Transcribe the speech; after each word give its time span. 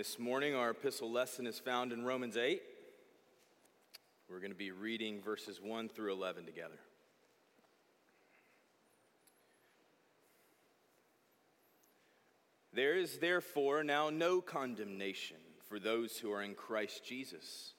This 0.00 0.18
morning, 0.18 0.54
our 0.54 0.70
epistle 0.70 1.12
lesson 1.12 1.46
is 1.46 1.58
found 1.58 1.92
in 1.92 2.06
Romans 2.06 2.34
8. 2.34 2.62
We're 4.30 4.40
going 4.40 4.50
to 4.50 4.56
be 4.56 4.70
reading 4.70 5.20
verses 5.20 5.60
1 5.62 5.90
through 5.90 6.14
11 6.14 6.46
together. 6.46 6.78
There 12.72 12.96
is 12.96 13.18
therefore 13.18 13.84
now 13.84 14.08
no 14.08 14.40
condemnation 14.40 15.36
for 15.68 15.78
those 15.78 16.16
who 16.16 16.32
are 16.32 16.42
in 16.42 16.54
Christ 16.54 17.04
Jesus. 17.04 17.74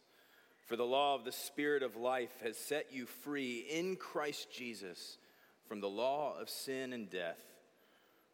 For 0.67 0.75
the 0.75 0.85
law 0.85 1.15
of 1.15 1.25
the 1.25 1.31
Spirit 1.31 1.81
of 1.81 1.95
life 1.95 2.39
has 2.43 2.55
set 2.55 2.93
you 2.93 3.07
free 3.07 3.65
in 3.67 3.95
Christ 3.95 4.47
Jesus 4.53 5.17
from 5.67 5.81
the 5.81 5.89
law 5.89 6.39
of 6.39 6.51
sin 6.51 6.93
and 6.93 7.09
death. 7.09 7.50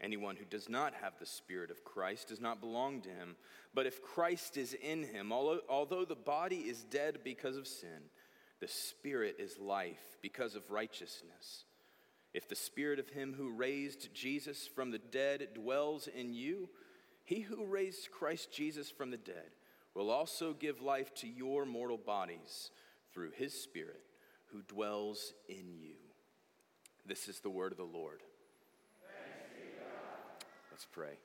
Anyone 0.00 0.36
who 0.36 0.44
does 0.44 0.68
not 0.68 0.94
have 1.02 1.14
the 1.18 1.26
Spirit 1.26 1.70
of 1.70 1.84
Christ 1.84 2.28
does 2.28 2.40
not 2.40 2.60
belong 2.60 3.00
to 3.02 3.08
him. 3.08 3.34
But 3.74 3.86
if 3.86 4.02
Christ 4.02 4.56
is 4.56 4.74
in 4.74 5.02
him, 5.02 5.32
although 5.32 6.04
the 6.04 6.14
body 6.14 6.58
is 6.58 6.84
dead 6.84 7.18
because 7.24 7.56
of 7.56 7.66
sin, 7.66 8.10
the 8.60 8.68
Spirit 8.68 9.36
is 9.38 9.58
life 9.58 10.16
because 10.22 10.54
of 10.54 10.70
righteousness. 10.70 11.64
If 12.32 12.48
the 12.48 12.54
Spirit 12.54 12.98
of 12.98 13.08
him 13.08 13.34
who 13.36 13.50
raised 13.50 14.14
Jesus 14.14 14.68
from 14.68 14.90
the 14.90 14.98
dead 14.98 15.48
dwells 15.54 16.06
in 16.06 16.32
you, 16.32 16.68
he 17.24 17.40
who 17.40 17.64
raised 17.64 18.10
Christ 18.10 18.52
Jesus 18.52 18.90
from 18.90 19.10
the 19.10 19.16
dead 19.16 19.50
will 19.94 20.10
also 20.10 20.52
give 20.52 20.80
life 20.80 21.12
to 21.16 21.26
your 21.26 21.66
mortal 21.66 21.98
bodies 21.98 22.70
through 23.12 23.32
his 23.32 23.52
Spirit 23.52 24.02
who 24.52 24.62
dwells 24.62 25.32
in 25.48 25.74
you. 25.74 25.96
This 27.04 27.28
is 27.28 27.40
the 27.40 27.50
word 27.50 27.72
of 27.72 27.78
the 27.78 27.84
Lord. 27.84 28.22
Let's 30.78 30.86
pray. 30.92 31.18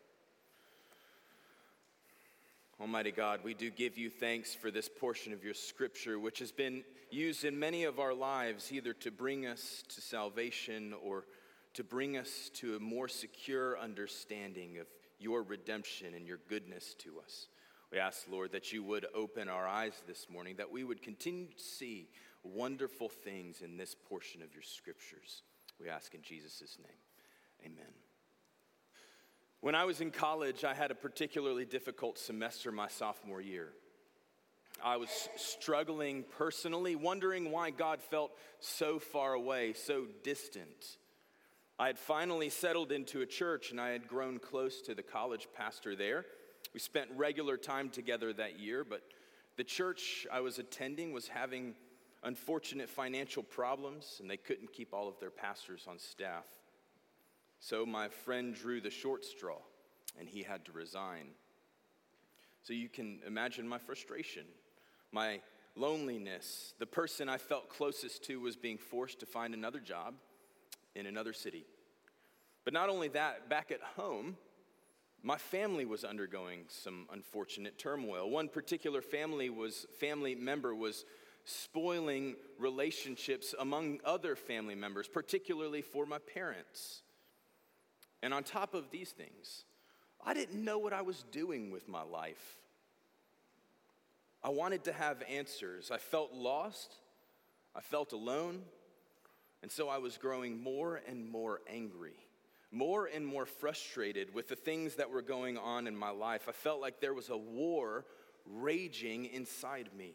Almighty 2.81 3.11
God, 3.11 3.41
we 3.43 3.53
do 3.53 3.69
give 3.69 3.99
you 3.99 4.09
thanks 4.09 4.55
for 4.55 4.71
this 4.71 4.89
portion 4.89 5.31
of 5.31 5.43
your 5.43 5.53
scripture, 5.53 6.17
which 6.17 6.39
has 6.39 6.51
been 6.51 6.83
used 7.11 7.45
in 7.45 7.59
many 7.59 7.83
of 7.83 7.99
our 7.99 8.15
lives, 8.15 8.71
either 8.71 8.93
to 8.93 9.11
bring 9.11 9.45
us 9.45 9.83
to 9.89 10.01
salvation 10.01 10.95
or 11.05 11.25
to 11.75 11.83
bring 11.83 12.17
us 12.17 12.49
to 12.55 12.77
a 12.77 12.79
more 12.79 13.07
secure 13.07 13.77
understanding 13.77 14.79
of 14.79 14.87
your 15.19 15.43
redemption 15.43 16.15
and 16.15 16.25
your 16.25 16.39
goodness 16.49 16.95
to 16.95 17.19
us. 17.23 17.45
We 17.91 17.99
ask, 17.99 18.25
Lord, 18.27 18.53
that 18.53 18.73
you 18.73 18.81
would 18.81 19.05
open 19.13 19.49
our 19.49 19.67
eyes 19.67 20.01
this 20.07 20.25
morning, 20.31 20.55
that 20.57 20.71
we 20.71 20.83
would 20.83 21.03
continue 21.03 21.45
to 21.45 21.63
see 21.63 22.09
wonderful 22.41 23.07
things 23.07 23.61
in 23.61 23.77
this 23.77 23.95
portion 24.09 24.41
of 24.41 24.51
your 24.55 24.63
scriptures. 24.63 25.43
We 25.79 25.89
ask 25.89 26.15
in 26.15 26.23
Jesus' 26.23 26.79
name. 26.81 27.71
Amen. 27.71 28.02
When 29.63 29.75
I 29.75 29.85
was 29.85 30.01
in 30.01 30.11
college, 30.11 30.65
I 30.65 30.73
had 30.73 30.91
a 30.91 30.95
particularly 30.95 31.63
difficult 31.63 32.19
semester 32.19 32.69
my 32.69 32.89
sophomore 32.89 33.39
year. 33.39 33.69
I 34.83 34.97
was 34.97 35.29
struggling 35.37 36.25
personally, 36.37 36.97
wondering 36.97 37.49
why 37.49 37.69
God 37.69 38.01
felt 38.01 38.31
so 38.59 38.99
far 38.99 39.31
away, 39.31 39.71
so 39.71 40.03
distant. 40.21 40.97
I 41.79 41.87
had 41.87 41.97
finally 41.97 42.49
settled 42.49 42.91
into 42.91 43.21
a 43.21 43.25
church 43.25 43.71
and 43.71 43.79
I 43.79 43.91
had 43.91 44.05
grown 44.05 44.37
close 44.37 44.81
to 44.81 44.95
the 44.95 45.01
college 45.01 45.47
pastor 45.55 45.95
there. 45.95 46.25
We 46.73 46.81
spent 46.81 47.07
regular 47.15 47.55
time 47.55 47.89
together 47.89 48.33
that 48.33 48.59
year, 48.59 48.83
but 48.83 49.01
the 49.55 49.63
church 49.63 50.27
I 50.29 50.41
was 50.41 50.59
attending 50.59 51.13
was 51.13 51.29
having 51.29 51.75
unfortunate 52.21 52.89
financial 52.89 53.43
problems 53.43 54.17
and 54.19 54.29
they 54.29 54.35
couldn't 54.35 54.73
keep 54.73 54.93
all 54.93 55.07
of 55.07 55.21
their 55.21 55.31
pastors 55.31 55.85
on 55.87 55.99
staff. 55.99 56.43
So 57.63 57.85
my 57.85 58.09
friend 58.09 58.53
drew 58.53 58.81
the 58.81 58.89
short 58.89 59.23
straw, 59.23 59.59
and 60.19 60.27
he 60.27 60.43
had 60.43 60.65
to 60.65 60.73
resign. 60.73 61.27
So 62.61 62.73
you 62.73 62.89
can 62.89 63.21
imagine 63.25 63.65
my 63.65 63.77
frustration, 63.77 64.43
my 65.13 65.39
loneliness. 65.77 66.73
The 66.79 66.85
person 66.85 67.29
I 67.29 67.37
felt 67.37 67.69
closest 67.69 68.21
to 68.25 68.41
was 68.41 68.57
being 68.57 68.77
forced 68.77 69.21
to 69.21 69.25
find 69.25 69.53
another 69.53 69.79
job 69.79 70.15
in 70.93 71.05
another 71.05 71.31
city. 71.31 71.63
But 72.65 72.73
not 72.73 72.89
only 72.89 73.07
that, 73.09 73.47
back 73.47 73.71
at 73.71 73.79
home, 73.95 74.35
my 75.21 75.37
family 75.37 75.85
was 75.85 76.03
undergoing 76.03 76.65
some 76.67 77.07
unfortunate 77.13 77.77
turmoil. 77.77 78.29
One 78.29 78.49
particular 78.49 79.01
family 79.01 79.49
was 79.49 79.85
family 80.01 80.35
member 80.35 80.75
was 80.75 81.05
spoiling 81.45 82.35
relationships 82.59 83.55
among 83.57 84.01
other 84.03 84.35
family 84.35 84.75
members, 84.75 85.07
particularly 85.07 85.81
for 85.81 86.05
my 86.05 86.19
parents. 86.19 87.03
And 88.23 88.33
on 88.33 88.43
top 88.43 88.73
of 88.73 88.89
these 88.89 89.11
things, 89.11 89.65
I 90.25 90.33
didn't 90.33 90.63
know 90.63 90.77
what 90.77 90.93
I 90.93 91.01
was 91.01 91.25
doing 91.31 91.71
with 91.71 91.89
my 91.89 92.03
life. 92.03 92.57
I 94.41 94.47
wanted 94.47 94.85
to 94.85 94.93
have 94.93 95.21
answers. 95.29 95.91
I 95.91 95.97
felt 95.97 96.33
lost. 96.33 96.95
I 97.75 97.81
felt 97.81 98.13
alone. 98.13 98.61
And 99.61 99.69
so 99.69 99.89
I 99.89 99.97
was 99.97 100.17
growing 100.17 100.63
more 100.63 101.01
and 101.05 101.29
more 101.29 101.59
angry, 101.69 102.15
more 102.71 103.09
and 103.13 103.27
more 103.27 103.45
frustrated 103.45 104.33
with 104.33 104.47
the 104.47 104.55
things 104.55 104.95
that 104.95 105.09
were 105.09 105.21
going 105.21 105.57
on 105.57 105.85
in 105.85 105.95
my 105.95 106.09
life. 106.09 106.45
I 106.47 106.53
felt 106.53 106.79
like 106.79 107.01
there 107.01 107.13
was 107.13 107.29
a 107.29 107.37
war 107.37 108.05
raging 108.45 109.25
inside 109.25 109.89
me. 109.97 110.13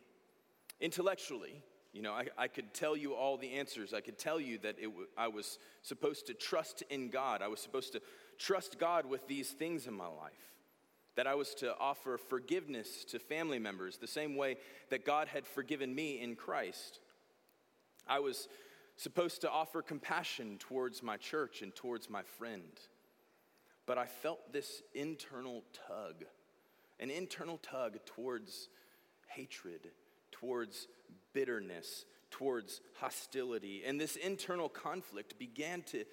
Intellectually, 0.80 1.62
you 1.92 2.02
know, 2.02 2.12
I, 2.12 2.26
I 2.36 2.48
could 2.48 2.74
tell 2.74 2.96
you 2.96 3.14
all 3.14 3.36
the 3.36 3.54
answers. 3.54 3.94
I 3.94 4.00
could 4.00 4.18
tell 4.18 4.38
you 4.38 4.58
that 4.58 4.80
w- 4.80 5.06
I 5.16 5.28
was 5.28 5.58
supposed 5.82 6.26
to 6.26 6.34
trust 6.34 6.82
in 6.90 7.08
God. 7.08 7.40
I 7.40 7.48
was 7.48 7.60
supposed 7.60 7.92
to 7.92 8.02
trust 8.38 8.78
God 8.78 9.06
with 9.06 9.26
these 9.26 9.50
things 9.50 9.86
in 9.86 9.94
my 9.94 10.06
life. 10.06 10.32
That 11.16 11.26
I 11.26 11.34
was 11.34 11.54
to 11.56 11.76
offer 11.78 12.18
forgiveness 12.18 13.04
to 13.06 13.18
family 13.18 13.58
members 13.58 13.96
the 13.96 14.06
same 14.06 14.36
way 14.36 14.58
that 14.90 15.04
God 15.04 15.28
had 15.28 15.46
forgiven 15.46 15.94
me 15.94 16.20
in 16.20 16.36
Christ. 16.36 17.00
I 18.06 18.20
was 18.20 18.48
supposed 18.96 19.40
to 19.40 19.50
offer 19.50 19.80
compassion 19.80 20.58
towards 20.58 21.02
my 21.02 21.16
church 21.16 21.62
and 21.62 21.74
towards 21.74 22.10
my 22.10 22.22
friend. 22.22 22.78
But 23.86 23.96
I 23.96 24.06
felt 24.06 24.52
this 24.52 24.82
internal 24.94 25.64
tug, 25.88 26.24
an 27.00 27.10
internal 27.10 27.58
tug 27.58 27.96
towards 28.04 28.68
hatred, 29.28 29.88
towards 30.40 30.88
bitterness, 31.32 32.04
towards 32.30 32.80
hostility. 33.00 33.82
And 33.86 34.00
this 34.00 34.16
internal 34.16 34.68
conflict 34.68 35.38
began 35.38 35.82
to 35.82 36.04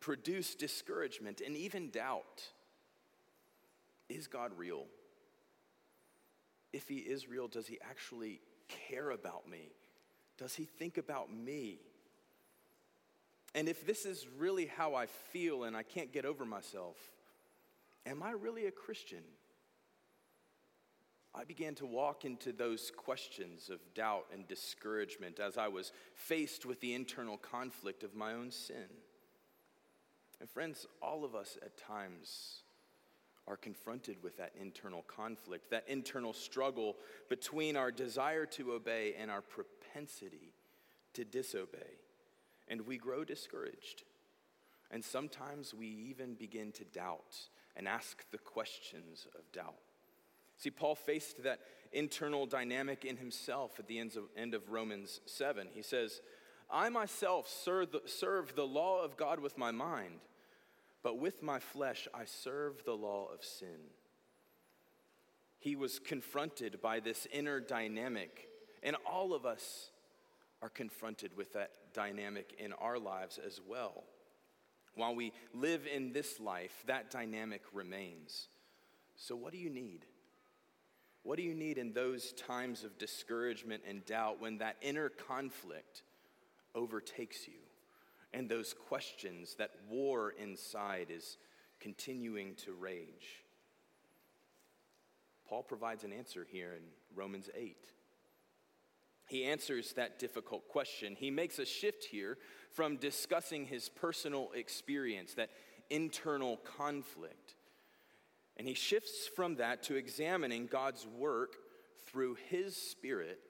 produce 0.00 0.54
discouragement 0.54 1.40
and 1.44 1.56
even 1.56 1.90
doubt. 1.90 2.42
Is 4.08 4.26
God 4.26 4.52
real? 4.56 4.84
If 6.72 6.88
He 6.88 6.96
is 6.96 7.28
real, 7.28 7.48
does 7.48 7.66
He 7.66 7.78
actually 7.88 8.40
care 8.68 9.10
about 9.10 9.48
me? 9.48 9.72
Does 10.38 10.54
He 10.54 10.64
think 10.64 10.98
about 10.98 11.32
me? 11.32 11.78
And 13.54 13.68
if 13.68 13.86
this 13.86 14.06
is 14.06 14.26
really 14.38 14.66
how 14.66 14.94
I 14.94 15.06
feel 15.06 15.64
and 15.64 15.76
I 15.76 15.82
can't 15.82 16.12
get 16.12 16.24
over 16.24 16.44
myself, 16.44 16.96
am 18.06 18.22
I 18.22 18.30
really 18.30 18.66
a 18.66 18.70
Christian? 18.70 19.22
I 21.34 21.44
began 21.44 21.74
to 21.76 21.86
walk 21.86 22.24
into 22.24 22.52
those 22.52 22.92
questions 22.94 23.70
of 23.70 23.80
doubt 23.94 24.26
and 24.32 24.46
discouragement 24.46 25.40
as 25.40 25.56
I 25.56 25.68
was 25.68 25.92
faced 26.14 26.66
with 26.66 26.80
the 26.80 26.94
internal 26.94 27.38
conflict 27.38 28.02
of 28.02 28.14
my 28.14 28.34
own 28.34 28.50
sin. 28.50 28.88
And, 30.40 30.50
friends, 30.50 30.86
all 31.00 31.24
of 31.24 31.34
us 31.34 31.56
at 31.64 31.78
times 31.78 32.62
are 33.48 33.56
confronted 33.56 34.22
with 34.22 34.36
that 34.36 34.52
internal 34.60 35.02
conflict, 35.02 35.70
that 35.70 35.88
internal 35.88 36.32
struggle 36.32 36.96
between 37.28 37.76
our 37.76 37.90
desire 37.90 38.46
to 38.46 38.72
obey 38.72 39.14
and 39.18 39.30
our 39.30 39.40
propensity 39.40 40.52
to 41.14 41.24
disobey. 41.24 41.98
and 42.68 42.86
we 42.86 42.96
grow 42.96 43.24
discouraged. 43.24 44.04
And 44.90 45.04
sometimes 45.04 45.74
we 45.74 45.86
even 45.86 46.34
begin 46.34 46.72
to 46.72 46.84
doubt 46.84 47.48
and 47.76 47.88
ask 47.88 48.24
the 48.30 48.38
questions 48.38 49.26
of 49.34 49.50
doubt. 49.52 49.74
See, 50.56 50.70
Paul 50.70 50.94
faced 50.94 51.42
that 51.42 51.60
internal 51.92 52.46
dynamic 52.46 53.04
in 53.04 53.16
himself 53.16 53.78
at 53.78 53.86
the 53.86 53.98
end 53.98 54.16
of, 54.16 54.24
end 54.36 54.54
of 54.54 54.70
Romans 54.70 55.20
7. 55.26 55.68
He 55.72 55.82
says, 55.82 56.20
I 56.70 56.88
myself 56.88 57.48
serve 57.48 57.92
the, 57.92 58.02
serve 58.06 58.54
the 58.54 58.66
law 58.66 59.02
of 59.02 59.16
God 59.16 59.40
with 59.40 59.58
my 59.58 59.70
mind, 59.70 60.20
but 61.02 61.18
with 61.18 61.42
my 61.42 61.58
flesh 61.58 62.08
I 62.14 62.24
serve 62.24 62.84
the 62.84 62.94
law 62.94 63.28
of 63.32 63.44
sin. 63.44 63.90
He 65.58 65.76
was 65.76 65.98
confronted 65.98 66.80
by 66.80 67.00
this 67.00 67.26
inner 67.32 67.60
dynamic, 67.60 68.48
and 68.82 68.96
all 69.08 69.34
of 69.34 69.46
us 69.46 69.90
are 70.62 70.68
confronted 70.68 71.36
with 71.36 71.52
that 71.52 71.70
dynamic 71.92 72.54
in 72.58 72.72
our 72.72 72.98
lives 72.98 73.38
as 73.44 73.60
well. 73.68 74.04
While 74.94 75.14
we 75.14 75.32
live 75.54 75.86
in 75.86 76.12
this 76.12 76.40
life, 76.40 76.72
that 76.86 77.10
dynamic 77.10 77.62
remains. 77.72 78.48
So, 79.16 79.36
what 79.36 79.52
do 79.52 79.58
you 79.58 79.70
need? 79.70 80.04
What 81.22 81.36
do 81.36 81.42
you 81.42 81.54
need 81.54 81.78
in 81.78 81.92
those 81.92 82.32
times 82.32 82.82
of 82.84 82.98
discouragement 82.98 83.82
and 83.88 84.04
doubt 84.04 84.40
when 84.40 84.58
that 84.58 84.76
inner 84.82 85.08
conflict 85.08 86.02
overtakes 86.74 87.46
you 87.46 87.60
and 88.34 88.48
those 88.48 88.74
questions, 88.88 89.54
that 89.58 89.70
war 89.88 90.32
inside 90.40 91.08
is 91.10 91.36
continuing 91.80 92.54
to 92.64 92.72
rage? 92.72 93.44
Paul 95.48 95.62
provides 95.62 96.02
an 96.02 96.12
answer 96.12 96.46
here 96.50 96.72
in 96.72 96.82
Romans 97.14 97.50
8. 97.54 97.76
He 99.28 99.44
answers 99.44 99.92
that 99.94 100.18
difficult 100.18 100.66
question. 100.68 101.16
He 101.18 101.30
makes 101.30 101.58
a 101.58 101.66
shift 101.66 102.04
here 102.04 102.38
from 102.70 102.96
discussing 102.96 103.66
his 103.66 103.88
personal 103.88 104.50
experience, 104.54 105.34
that 105.34 105.50
internal 105.90 106.58
conflict. 106.76 107.54
And 108.56 108.66
he 108.68 108.74
shifts 108.74 109.28
from 109.34 109.56
that 109.56 109.82
to 109.84 109.96
examining 109.96 110.66
God's 110.66 111.06
work 111.06 111.56
through 112.06 112.36
his 112.50 112.76
spirit 112.76 113.40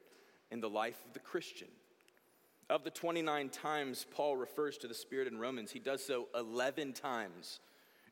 in 0.51 0.61
the 0.61 0.71
life 0.71 1.01
of 1.07 1.13
the 1.13 1.19
Christian. 1.19 1.69
Of 2.71 2.85
the 2.85 2.91
29 2.91 3.49
times 3.51 4.07
Paul 4.11 4.37
refers 4.37 4.79
to 4.79 4.89
the 4.89 4.95
Spirit 4.95 5.29
in 5.29 5.39
Romans, 5.39 5.73
he 5.73 5.79
does 5.79 6.05
so 6.05 6.29
11 6.35 6.93
times 6.95 7.61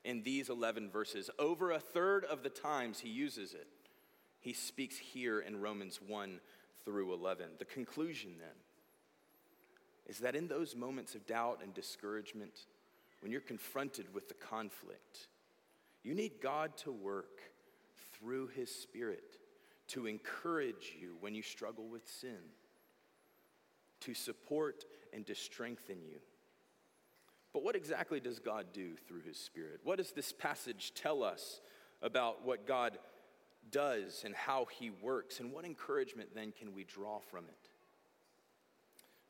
in 0.05 0.23
these 0.23 0.49
11 0.49 0.91
verses. 0.91 1.31
Over 1.39 1.71
a 1.71 1.79
third 1.81 2.25
of 2.25 2.43
the 2.43 2.51
times 2.51 3.01
he 3.01 3.09
uses 3.09 3.55
it, 3.55 3.69
he 4.41 4.53
speaks 4.53 4.99
here 4.99 5.41
in 5.41 5.61
Romans 5.61 6.01
1 6.07 6.41
through 6.85 7.13
11. 7.15 7.47
The 7.59 7.65
conclusion 7.65 8.33
then 8.39 8.49
is 10.07 10.19
that 10.19 10.35
in 10.35 10.49
those 10.49 10.75
moments 10.75 11.15
of 11.15 11.27
doubt 11.27 11.61
and 11.63 11.73
discouragement, 11.73 12.67
when 13.21 13.31
you're 13.31 13.41
confronted 13.41 14.13
with 14.13 14.29
the 14.29 14.35
conflict, 14.35 15.29
you 16.03 16.15
need 16.15 16.41
God 16.43 16.77
to 16.79 16.93
work 16.93 17.41
through 18.13 18.49
His 18.49 18.71
Spirit 18.75 19.37
to 19.89 20.07
encourage 20.07 20.97
you 21.01 21.17
when 21.21 21.35
you 21.35 21.43
struggle 21.43 21.89
with 21.89 22.07
sin, 22.07 22.39
to 24.01 24.15
support 24.15 24.85
and 25.13 25.27
to 25.27 25.35
strengthen 25.35 25.97
you. 26.03 26.19
But 27.53 27.65
what 27.65 27.75
exactly 27.75 28.21
does 28.21 28.39
God 28.39 28.67
do 28.73 28.93
through 29.09 29.23
His 29.23 29.37
Spirit? 29.37 29.81
What 29.83 29.99
does 29.99 30.13
this 30.13 30.33
passage 30.33 30.93
tell 30.95 31.25
us 31.25 31.61
about 32.01 32.47
what 32.47 32.67
God 32.67 32.99
does 33.73 34.23
and 34.25 34.35
how 34.35 34.67
He 34.79 34.91
works? 34.91 35.41
And 35.41 35.53
what 35.53 35.65
encouragement 35.65 36.31
then 36.35 36.53
can 36.57 36.73
we 36.73 36.85
draw 36.85 37.19
from 37.19 37.47
it? 37.47 37.69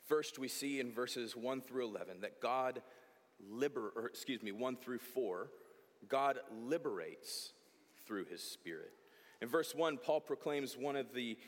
First, 0.06 0.38
we 0.38 0.48
see 0.48 0.80
in 0.80 0.92
verses 0.92 1.34
1 1.34 1.62
through 1.62 1.86
11 1.86 2.20
that 2.20 2.40
God 2.40 2.82
liber, 3.48 3.92
or 3.96 4.06
excuse 4.06 4.42
me, 4.42 4.52
1 4.52 4.76
through 4.76 4.98
4, 4.98 5.48
God 6.08 6.38
liberates 6.64 7.52
through 8.06 8.26
his 8.26 8.42
Spirit. 8.42 8.92
In 9.40 9.48
verse 9.48 9.74
1, 9.74 9.98
Paul 9.98 10.20
proclaims 10.20 10.76
one 10.76 10.96
of 10.96 11.14
the 11.14 11.38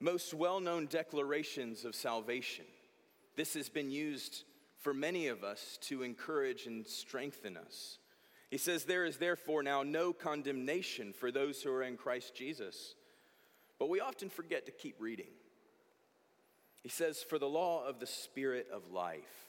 most 0.00 0.34
well 0.34 0.60
known 0.60 0.86
declarations 0.86 1.84
of 1.84 1.94
salvation. 1.94 2.64
This 3.36 3.54
has 3.54 3.68
been 3.68 3.90
used 3.90 4.44
for 4.78 4.94
many 4.94 5.28
of 5.28 5.44
us 5.44 5.78
to 5.82 6.02
encourage 6.02 6.66
and 6.66 6.86
strengthen 6.86 7.56
us. 7.56 7.98
He 8.50 8.58
says, 8.58 8.84
There 8.84 9.04
is 9.04 9.18
therefore 9.18 9.62
now 9.62 9.82
no 9.82 10.12
condemnation 10.12 11.12
for 11.12 11.30
those 11.30 11.62
who 11.62 11.70
are 11.70 11.82
in 11.82 11.96
Christ 11.96 12.34
Jesus. 12.34 12.94
But 13.78 13.88
we 13.88 14.00
often 14.00 14.28
forget 14.28 14.66
to 14.66 14.72
keep 14.72 14.96
reading. 15.00 15.30
He 16.82 16.88
says, 16.88 17.22
For 17.22 17.38
the 17.38 17.48
law 17.48 17.86
of 17.86 18.00
the 18.00 18.06
Spirit 18.06 18.66
of 18.72 18.90
life 18.90 19.48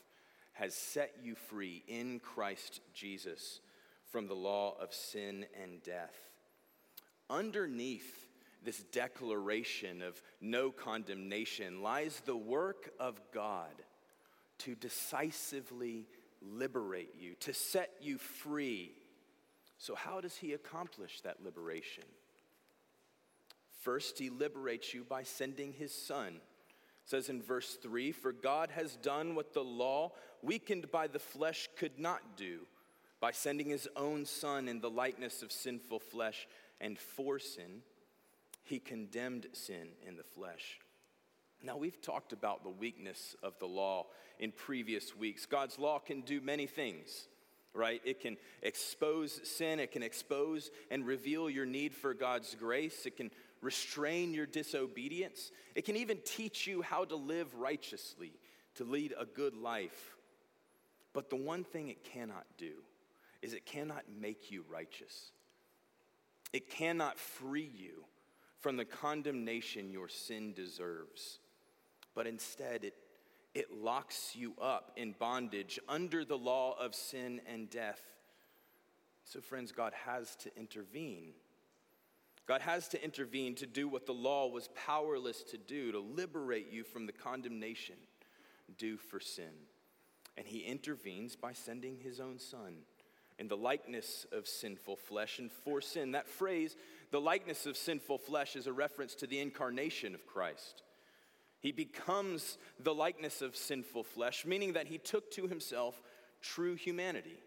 has 0.53 0.75
set 0.75 1.15
you 1.23 1.35
free 1.35 1.83
in 1.87 2.19
Christ 2.19 2.81
Jesus 2.93 3.61
from 4.11 4.27
the 4.27 4.35
law 4.35 4.75
of 4.79 4.93
sin 4.93 5.45
and 5.61 5.81
death. 5.83 6.15
Underneath 7.29 8.27
this 8.63 8.83
declaration 8.91 10.01
of 10.01 10.21
no 10.41 10.71
condemnation 10.71 11.81
lies 11.81 12.21
the 12.25 12.35
work 12.35 12.91
of 12.99 13.19
God 13.33 13.71
to 14.59 14.75
decisively 14.75 16.05
liberate 16.41 17.15
you, 17.19 17.35
to 17.39 17.53
set 17.53 17.91
you 18.01 18.17
free. 18.17 18.91
So, 19.77 19.95
how 19.95 20.21
does 20.21 20.35
He 20.35 20.53
accomplish 20.53 21.21
that 21.21 21.43
liberation? 21.43 22.03
First, 23.81 24.19
He 24.19 24.29
liberates 24.29 24.93
you 24.93 25.03
by 25.03 25.23
sending 25.23 25.73
His 25.73 25.93
Son. 25.93 26.35
It 26.35 27.09
says 27.09 27.29
in 27.29 27.41
verse 27.41 27.77
3 27.81 28.11
For 28.11 28.31
God 28.31 28.69
has 28.71 28.97
done 28.97 29.33
what 29.33 29.53
the 29.53 29.63
law, 29.63 30.11
weakened 30.43 30.91
by 30.91 31.07
the 31.07 31.17
flesh, 31.17 31.67
could 31.77 31.97
not 31.97 32.37
do 32.37 32.59
by 33.21 33.31
sending 33.31 33.69
his 33.69 33.87
own 33.95 34.25
Son 34.25 34.67
in 34.67 34.81
the 34.81 34.89
likeness 34.89 35.43
of 35.43 35.51
sinful 35.51 35.99
flesh, 35.99 36.47
and 36.81 36.97
for 36.97 37.37
sin, 37.37 37.83
he 38.63 38.79
condemned 38.79 39.45
sin 39.53 39.89
in 40.05 40.17
the 40.17 40.23
flesh. 40.23 40.79
Now, 41.63 41.77
we've 41.77 42.01
talked 42.01 42.33
about 42.33 42.63
the 42.63 42.69
weakness 42.69 43.35
of 43.43 43.57
the 43.59 43.67
law 43.67 44.07
in 44.39 44.51
previous 44.51 45.15
weeks. 45.15 45.45
God's 45.45 45.77
law 45.77 45.99
can 45.99 46.21
do 46.21 46.41
many 46.41 46.65
things, 46.65 47.27
right? 47.75 48.01
It 48.03 48.19
can 48.19 48.37
expose 48.63 49.39
sin, 49.47 49.79
it 49.79 49.91
can 49.91 50.01
expose 50.01 50.71
and 50.89 51.05
reveal 51.05 51.47
your 51.47 51.67
need 51.67 51.93
for 51.93 52.15
God's 52.15 52.55
grace, 52.55 53.05
it 53.05 53.17
can 53.17 53.29
restrain 53.61 54.33
your 54.33 54.47
disobedience, 54.47 55.51
it 55.75 55.85
can 55.85 55.95
even 55.95 56.17
teach 56.25 56.65
you 56.65 56.81
how 56.81 57.05
to 57.05 57.15
live 57.15 57.53
righteously, 57.53 58.31
to 58.73 58.83
lead 58.83 59.13
a 59.19 59.25
good 59.25 59.55
life. 59.55 60.15
But 61.13 61.29
the 61.29 61.35
one 61.35 61.63
thing 61.63 61.89
it 61.89 62.03
cannot 62.03 62.45
do 62.57 62.71
is 63.41 63.53
it 63.53 63.65
cannot 63.65 64.03
make 64.19 64.51
you 64.51 64.63
righteous. 64.69 65.31
It 66.53 66.69
cannot 66.69 67.17
free 67.17 67.71
you 67.73 68.05
from 68.59 68.77
the 68.77 68.85
condemnation 68.85 69.91
your 69.91 70.07
sin 70.07 70.53
deserves, 70.53 71.39
but 72.13 72.27
instead 72.27 72.83
it, 72.83 72.93
it 73.55 73.73
locks 73.73 74.35
you 74.35 74.53
up 74.61 74.91
in 74.95 75.15
bondage 75.17 75.79
under 75.89 76.23
the 76.23 76.37
law 76.37 76.75
of 76.79 76.93
sin 76.93 77.41
and 77.51 77.69
death. 77.69 78.01
So, 79.23 79.39
friends, 79.39 79.71
God 79.71 79.93
has 80.05 80.35
to 80.37 80.55
intervene. 80.57 81.33
God 82.47 82.61
has 82.61 82.87
to 82.89 83.03
intervene 83.03 83.55
to 83.55 83.65
do 83.65 83.87
what 83.87 84.05
the 84.05 84.13
law 84.13 84.47
was 84.47 84.69
powerless 84.75 85.43
to 85.43 85.57
do, 85.57 85.91
to 85.91 85.99
liberate 85.99 86.71
you 86.71 86.83
from 86.83 87.05
the 87.05 87.11
condemnation 87.11 87.95
due 88.77 88.97
for 88.97 89.19
sin. 89.19 89.53
And 90.37 90.45
he 90.45 90.59
intervenes 90.59 91.35
by 91.35 91.53
sending 91.53 91.97
his 91.97 92.19
own 92.19 92.39
son 92.39 92.77
in 93.41 93.47
the 93.47 93.57
likeness 93.57 94.27
of 94.31 94.47
sinful 94.47 94.95
flesh 94.95 95.39
and 95.39 95.51
for 95.51 95.81
sin. 95.81 96.11
That 96.11 96.27
phrase, 96.27 96.75
the 97.09 97.19
likeness 97.19 97.65
of 97.65 97.75
sinful 97.75 98.19
flesh, 98.19 98.55
is 98.55 98.67
a 98.67 98.71
reference 98.71 99.15
to 99.15 99.25
the 99.25 99.39
incarnation 99.39 100.13
of 100.13 100.27
Christ. 100.27 100.83
He 101.59 101.71
becomes 101.71 102.59
the 102.79 102.93
likeness 102.93 103.41
of 103.41 103.55
sinful 103.55 104.03
flesh, 104.03 104.45
meaning 104.45 104.73
that 104.73 104.85
he 104.85 104.99
took 104.99 105.31
to 105.31 105.47
himself 105.47 105.99
true 106.43 106.75
humanity 106.75 107.39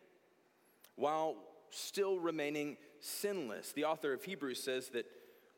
while 0.96 1.36
still 1.70 2.18
remaining 2.18 2.76
sinless. 2.98 3.70
The 3.70 3.84
author 3.84 4.12
of 4.12 4.24
Hebrews 4.24 4.60
says 4.60 4.88
that 4.88 5.06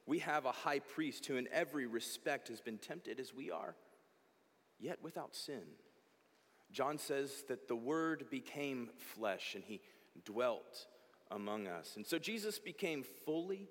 we 0.05 0.19
have 0.19 0.45
a 0.45 0.53
high 0.53 0.81
priest 0.81 1.25
who, 1.25 1.37
in 1.37 1.49
every 1.51 1.87
respect, 1.87 2.49
has 2.49 2.61
been 2.61 2.77
tempted 2.77 3.21
as 3.21 3.35
we 3.35 3.51
are, 3.51 3.75
yet 4.79 4.99
without 5.03 5.35
sin. 5.35 5.63
John 6.73 6.99
says 6.99 7.45
that 7.49 7.69
the 7.69 7.77
Word 7.77 8.27
became 8.31 8.91
flesh 8.99 9.55
and 9.55 9.65
he 9.65 9.81
dwelt 10.25 10.87
among 11.31 11.67
us. 11.67 11.95
And 11.97 12.07
so 12.07 12.19
Jesus 12.19 12.59
became 12.59 13.05
fully 13.25 13.69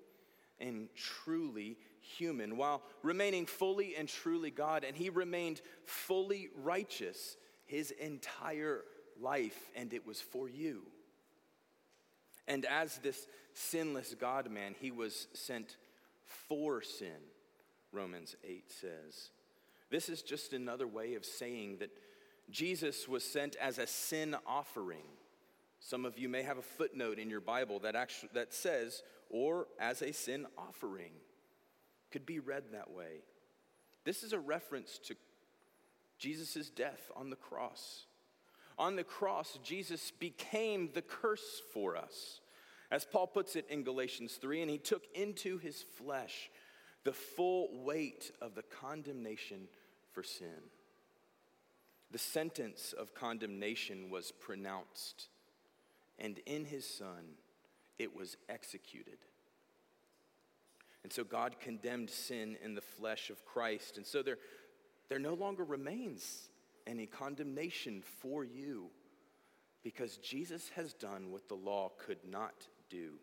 and 0.60 0.88
truly 0.94 1.76
human 2.00 2.56
while 2.56 2.82
remaining 3.02 3.46
fully 3.46 3.96
and 3.96 4.08
truly 4.08 4.50
God, 4.50 4.84
and 4.84 4.96
he 4.96 5.10
remained 5.10 5.60
fully 5.84 6.48
righteous 6.62 7.36
his 7.66 7.90
entire 7.90 8.82
life, 9.20 9.70
and 9.74 9.92
it 9.92 10.06
was 10.06 10.20
for 10.20 10.48
you. 10.48 10.82
And 12.48 12.64
as 12.64 12.98
this 12.98 13.26
sinless 13.54 14.14
God 14.14 14.50
man, 14.50 14.74
he 14.78 14.90
was 14.90 15.26
sent 15.34 15.76
for 16.24 16.82
sin, 16.82 17.08
Romans 17.92 18.36
8 18.44 18.70
says. 18.70 19.30
This 19.90 20.08
is 20.08 20.22
just 20.22 20.52
another 20.52 20.86
way 20.86 21.14
of 21.14 21.24
saying 21.24 21.78
that 21.78 21.90
Jesus 22.50 23.08
was 23.08 23.24
sent 23.24 23.56
as 23.56 23.78
a 23.78 23.86
sin 23.86 24.36
offering. 24.46 25.06
Some 25.80 26.04
of 26.04 26.18
you 26.18 26.28
may 26.28 26.42
have 26.42 26.58
a 26.58 26.62
footnote 26.62 27.18
in 27.18 27.30
your 27.30 27.40
Bible 27.40 27.80
that, 27.80 27.94
actually, 27.94 28.30
that 28.34 28.52
says, 28.52 29.02
or 29.30 29.66
as 29.78 30.02
a 30.02 30.12
sin 30.12 30.46
offering. 30.56 31.12
Could 32.10 32.26
be 32.26 32.38
read 32.38 32.64
that 32.72 32.90
way. 32.90 33.22
This 34.04 34.22
is 34.22 34.32
a 34.32 34.38
reference 34.38 34.98
to 35.06 35.16
Jesus' 36.18 36.70
death 36.70 37.10
on 37.16 37.30
the 37.30 37.36
cross. 37.36 38.06
On 38.78 38.96
the 38.96 39.04
cross, 39.04 39.58
Jesus 39.62 40.10
became 40.10 40.90
the 40.92 41.02
curse 41.02 41.62
for 41.72 41.96
us. 41.96 42.40
As 42.90 43.04
Paul 43.04 43.26
puts 43.26 43.56
it 43.56 43.66
in 43.68 43.82
Galatians 43.82 44.34
3, 44.34 44.62
and 44.62 44.70
he 44.70 44.78
took 44.78 45.04
into 45.14 45.58
his 45.58 45.82
flesh 45.82 46.50
the 47.04 47.12
full 47.12 47.68
weight 47.84 48.30
of 48.40 48.54
the 48.54 48.62
condemnation 48.62 49.68
for 50.12 50.22
sin. 50.22 50.70
The 52.12 52.18
sentence 52.18 52.94
of 52.96 53.14
condemnation 53.14 54.10
was 54.10 54.30
pronounced, 54.30 55.28
and 56.18 56.38
in 56.46 56.64
his 56.64 56.88
Son, 56.88 57.36
it 57.98 58.14
was 58.14 58.36
executed. 58.48 59.18
And 61.02 61.12
so 61.12 61.24
God 61.24 61.60
condemned 61.60 62.10
sin 62.10 62.56
in 62.64 62.74
the 62.74 62.80
flesh 62.80 63.30
of 63.30 63.44
Christ. 63.44 63.96
And 63.96 64.04
so 64.04 64.22
there, 64.22 64.38
there 65.08 65.18
no 65.18 65.34
longer 65.34 65.64
remains 65.64 66.48
any 66.86 67.06
condemnation 67.06 68.02
for 68.20 68.44
you 68.44 68.86
because 69.84 70.16
Jesus 70.16 70.70
has 70.74 70.94
done 70.94 71.30
what 71.30 71.48
the 71.48 71.54
law 71.54 71.92
could 72.04 72.18
not 72.28 72.66
do. 72.90 73.14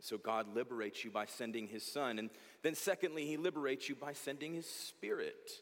So 0.00 0.18
God 0.18 0.52
liberates 0.56 1.04
you 1.04 1.12
by 1.12 1.26
sending 1.26 1.68
his 1.68 1.84
son. 1.84 2.18
And 2.18 2.30
then, 2.62 2.74
secondly, 2.74 3.26
he 3.26 3.36
liberates 3.36 3.88
you 3.88 3.94
by 3.94 4.12
sending 4.12 4.52
his 4.52 4.66
spirit. 4.66 5.52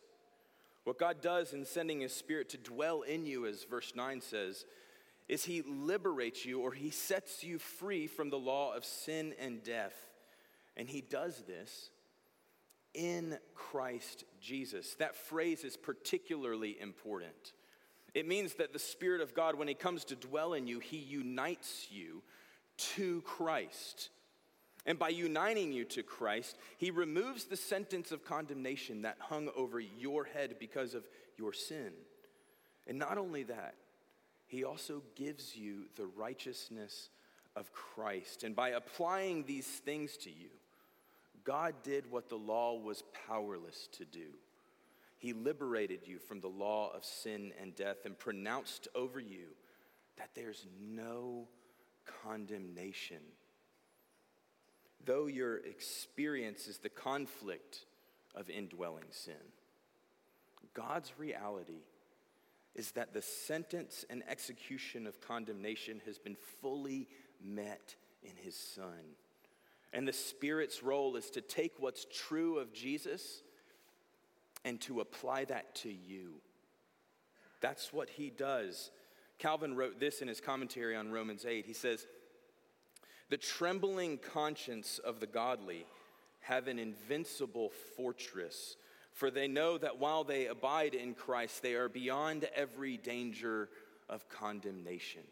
What 0.84 0.98
God 0.98 1.20
does 1.20 1.52
in 1.52 1.66
sending 1.66 2.00
his 2.00 2.14
spirit 2.14 2.48
to 2.50 2.56
dwell 2.56 3.02
in 3.02 3.26
you, 3.26 3.44
as 3.44 3.64
verse 3.64 3.92
9 3.94 4.22
says, 4.22 4.64
is 5.30 5.44
he 5.44 5.62
liberates 5.62 6.44
you 6.44 6.60
or 6.60 6.72
he 6.72 6.90
sets 6.90 7.44
you 7.44 7.60
free 7.60 8.08
from 8.08 8.30
the 8.30 8.38
law 8.38 8.74
of 8.74 8.84
sin 8.84 9.32
and 9.38 9.62
death. 9.62 9.94
And 10.76 10.88
he 10.88 11.00
does 11.00 11.44
this 11.46 11.90
in 12.94 13.38
Christ 13.54 14.24
Jesus. 14.40 14.96
That 14.96 15.14
phrase 15.14 15.62
is 15.62 15.76
particularly 15.76 16.76
important. 16.80 17.52
It 18.12 18.26
means 18.26 18.54
that 18.54 18.72
the 18.72 18.80
Spirit 18.80 19.20
of 19.20 19.32
God, 19.32 19.54
when 19.54 19.68
He 19.68 19.74
comes 19.74 20.04
to 20.06 20.16
dwell 20.16 20.54
in 20.54 20.66
you, 20.66 20.80
He 20.80 20.96
unites 20.96 21.86
you 21.92 22.24
to 22.96 23.22
Christ. 23.22 24.10
And 24.84 24.98
by 24.98 25.10
uniting 25.10 25.70
you 25.72 25.84
to 25.84 26.02
Christ, 26.02 26.56
He 26.76 26.90
removes 26.90 27.44
the 27.44 27.56
sentence 27.56 28.10
of 28.10 28.24
condemnation 28.24 29.02
that 29.02 29.18
hung 29.20 29.48
over 29.56 29.78
your 29.78 30.24
head 30.24 30.56
because 30.58 30.94
of 30.94 31.06
your 31.38 31.52
sin. 31.52 31.92
And 32.88 32.98
not 32.98 33.16
only 33.16 33.44
that, 33.44 33.74
He 34.50 34.64
also 34.64 35.04
gives 35.14 35.54
you 35.54 35.84
the 35.94 36.06
righteousness 36.06 37.10
of 37.54 37.72
Christ. 37.72 38.42
And 38.42 38.56
by 38.56 38.70
applying 38.70 39.44
these 39.44 39.68
things 39.68 40.16
to 40.18 40.28
you, 40.28 40.48
God 41.44 41.72
did 41.84 42.10
what 42.10 42.28
the 42.28 42.34
law 42.36 42.76
was 42.76 43.04
powerless 43.28 43.88
to 43.92 44.04
do. 44.04 44.26
He 45.18 45.32
liberated 45.32 46.00
you 46.04 46.18
from 46.18 46.40
the 46.40 46.48
law 46.48 46.90
of 46.92 47.04
sin 47.04 47.52
and 47.62 47.76
death 47.76 47.98
and 48.04 48.18
pronounced 48.18 48.88
over 48.92 49.20
you 49.20 49.54
that 50.16 50.30
there's 50.34 50.66
no 50.80 51.46
condemnation. 52.24 53.22
Though 55.04 55.26
your 55.26 55.58
experience 55.58 56.66
is 56.66 56.78
the 56.78 56.88
conflict 56.88 57.84
of 58.34 58.50
indwelling 58.50 59.12
sin, 59.12 59.34
God's 60.74 61.12
reality 61.16 61.84
is 62.74 62.92
that 62.92 63.12
the 63.12 63.22
sentence 63.22 64.04
and 64.08 64.22
execution 64.28 65.06
of 65.06 65.20
condemnation 65.20 66.00
has 66.06 66.18
been 66.18 66.36
fully 66.60 67.08
met 67.42 67.94
in 68.22 68.32
his 68.36 68.56
Son. 68.56 69.16
And 69.92 70.06
the 70.06 70.12
Spirit's 70.12 70.82
role 70.82 71.16
is 71.16 71.30
to 71.30 71.40
take 71.40 71.72
what's 71.78 72.06
true 72.12 72.58
of 72.58 72.72
Jesus 72.72 73.42
and 74.64 74.80
to 74.82 75.00
apply 75.00 75.46
that 75.46 75.74
to 75.76 75.90
you. 75.90 76.34
That's 77.60 77.92
what 77.92 78.08
he 78.08 78.30
does. 78.30 78.90
Calvin 79.38 79.74
wrote 79.74 79.98
this 79.98 80.22
in 80.22 80.28
his 80.28 80.40
commentary 80.40 80.94
on 80.94 81.10
Romans 81.10 81.44
8. 81.44 81.66
He 81.66 81.72
says, 81.72 82.06
The 83.30 83.36
trembling 83.36 84.18
conscience 84.18 84.98
of 84.98 85.18
the 85.18 85.26
godly 85.26 85.86
have 86.40 86.68
an 86.68 86.78
invincible 86.78 87.70
fortress, 87.96 88.76
for 89.12 89.30
they 89.30 89.48
know 89.48 89.76
that 89.78 89.98
while 89.98 90.24
they 90.24 90.46
abide 90.46 90.94
in 90.94 91.14
Christ, 91.14 91.62
they 91.62 91.74
are 91.74 91.88
beyond 91.88 92.48
every 92.54 92.96
danger 92.96 93.68
of 94.08 94.28
condemnation. 94.28 95.22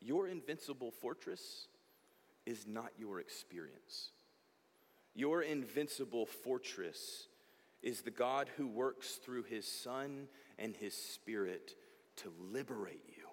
Your 0.00 0.28
invincible 0.28 0.90
fortress 0.90 1.68
is 2.46 2.66
not 2.66 2.90
your 2.98 3.20
experience. 3.20 4.10
Your 5.14 5.42
invincible 5.42 6.26
fortress 6.26 7.26
is 7.82 8.02
the 8.02 8.10
God 8.10 8.48
who 8.56 8.66
works 8.66 9.14
through 9.16 9.44
his 9.44 9.66
Son 9.66 10.28
and 10.58 10.76
his 10.76 10.94
Spirit 10.94 11.74
to 12.16 12.32
liberate 12.52 13.04
you 13.08 13.24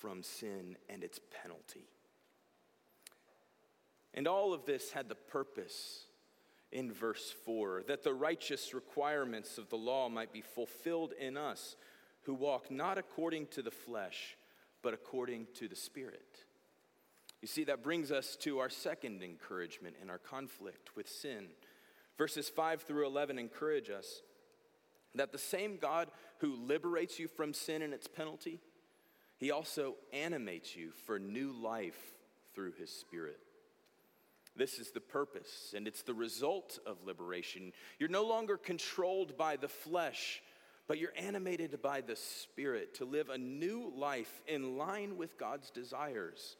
from 0.00 0.22
sin 0.22 0.76
and 0.88 1.02
its 1.02 1.20
penalty. 1.42 1.88
And 4.14 4.26
all 4.26 4.52
of 4.52 4.64
this 4.64 4.92
had 4.92 5.08
the 5.08 5.14
purpose 5.14 6.04
in 6.72 6.92
verse 6.92 7.34
4 7.44 7.84
that 7.86 8.02
the 8.02 8.14
righteous 8.14 8.74
requirements 8.74 9.58
of 9.58 9.68
the 9.68 9.76
law 9.76 10.08
might 10.08 10.32
be 10.32 10.40
fulfilled 10.40 11.12
in 11.18 11.36
us 11.36 11.76
who 12.22 12.34
walk 12.34 12.70
not 12.70 12.98
according 12.98 13.46
to 13.46 13.62
the 13.62 13.70
flesh, 13.70 14.36
but 14.82 14.92
according 14.92 15.46
to 15.54 15.68
the 15.68 15.76
Spirit. 15.76 16.44
You 17.40 17.48
see, 17.48 17.64
that 17.64 17.82
brings 17.82 18.10
us 18.10 18.36
to 18.40 18.58
our 18.58 18.68
second 18.68 19.22
encouragement 19.22 19.96
in 20.02 20.10
our 20.10 20.18
conflict 20.18 20.96
with 20.96 21.08
sin. 21.08 21.46
Verses 22.18 22.48
5 22.48 22.82
through 22.82 23.06
11 23.06 23.38
encourage 23.38 23.90
us 23.90 24.22
that 25.14 25.32
the 25.32 25.38
same 25.38 25.78
God 25.78 26.10
who 26.38 26.56
liberates 26.56 27.18
you 27.18 27.28
from 27.28 27.52
sin 27.52 27.82
and 27.82 27.94
its 27.94 28.06
penalty, 28.06 28.60
he 29.38 29.50
also 29.50 29.94
animates 30.12 30.74
you 30.74 30.90
for 31.06 31.18
new 31.18 31.52
life 31.52 32.14
through 32.54 32.72
his 32.72 32.90
Spirit. 32.90 33.38
This 34.56 34.78
is 34.78 34.90
the 34.90 35.00
purpose, 35.00 35.74
and 35.76 35.86
it's 35.86 36.02
the 36.02 36.14
result 36.14 36.78
of 36.86 37.04
liberation. 37.04 37.72
You're 37.98 38.08
no 38.08 38.24
longer 38.24 38.56
controlled 38.56 39.36
by 39.36 39.56
the 39.56 39.68
flesh, 39.68 40.42
but 40.88 40.98
you're 40.98 41.12
animated 41.16 41.82
by 41.82 42.00
the 42.00 42.16
Spirit 42.16 42.94
to 42.94 43.04
live 43.04 43.28
a 43.28 43.38
new 43.38 43.92
life 43.94 44.40
in 44.46 44.78
line 44.78 45.16
with 45.16 45.38
God's 45.38 45.70
desires. 45.70 46.56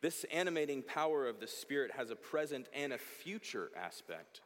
This 0.00 0.24
animating 0.32 0.82
power 0.82 1.26
of 1.26 1.40
the 1.40 1.46
Spirit 1.46 1.92
has 1.92 2.10
a 2.10 2.16
present 2.16 2.68
and 2.74 2.92
a 2.92 2.98
future 2.98 3.70
aspect. 3.76 4.42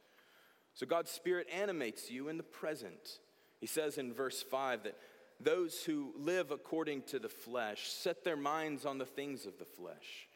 So 0.75 0.87
God's 0.87 1.11
Spirit 1.11 1.49
animates 1.53 2.11
you 2.11 2.29
in 2.29 2.37
the 2.37 2.45
present. 2.45 3.19
He 3.61 3.67
says 3.67 3.99
in 3.99 4.15
verse 4.15 4.41
5 4.41 4.85
that 4.85 4.97
those 5.41 5.83
who 5.83 6.13
live 6.17 6.51
according 6.51 7.03
to 7.03 7.19
the 7.19 7.29
flesh 7.29 7.89
set 7.89 8.25
their 8.25 8.37
minds 8.37 8.87
on 8.87 8.99
the 8.99 9.05
things 9.05 9.47
of 9.47 9.59
the 9.59 9.65
flesh, 9.65 10.29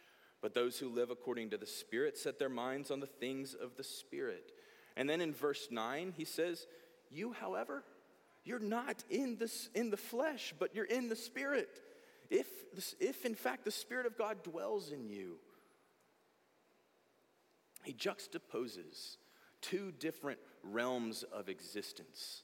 but 0.42 0.52
those 0.52 0.78
who 0.78 0.88
live 0.88 1.10
according 1.10 1.50
to 1.50 1.56
the 1.56 1.66
Spirit 1.66 2.18
set 2.18 2.38
their 2.38 2.50
minds 2.50 2.90
on 2.90 3.00
the 3.00 3.06
things 3.06 3.54
of 3.54 3.76
the 3.76 3.84
Spirit. 3.84 4.52
And 4.96 5.08
then 5.08 5.22
in 5.22 5.32
verse 5.32 5.68
9, 5.70 6.12
he 6.16 6.26
says, 6.26 6.66
You, 7.10 7.32
however, 7.32 7.84
you're 8.44 8.58
not 8.58 9.02
in, 9.08 9.38
this, 9.38 9.70
in 9.74 9.88
the 9.88 9.96
flesh, 9.96 10.52
but 10.58 10.74
you're 10.74 10.84
in 10.84 11.08
the 11.08 11.16
Spirit 11.16 11.80
if, 12.32 12.46
if 12.98 13.26
in 13.26 13.34
fact 13.34 13.64
the 13.64 13.70
Spirit 13.70 14.06
of 14.06 14.16
God 14.16 14.42
dwells 14.42 14.90
in 14.90 15.10
you, 15.10 15.36
he 17.84 17.92
juxtaposes 17.92 19.18
two 19.60 19.92
different 19.92 20.38
realms 20.62 21.24
of 21.24 21.50
existence. 21.50 22.42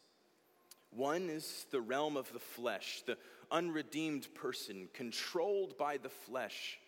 One 0.91 1.31
is 1.31 1.65
the 1.71 1.81
realm 1.81 2.19
of 2.19 2.31
the 2.33 2.39
flesh, 2.39 3.03
the 3.07 3.17
unredeemed 3.51 4.29
person, 4.35 4.89
controlled 4.93 5.79
by 5.79 5.97
the 5.97 6.11
flesh, 6.11 6.79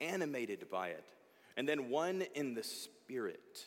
animated 0.00 0.70
by 0.70 0.88
it. 0.88 1.04
And 1.56 1.68
then 1.68 1.90
one 1.90 2.22
in 2.34 2.54
the 2.54 2.62
spirit, 2.62 3.66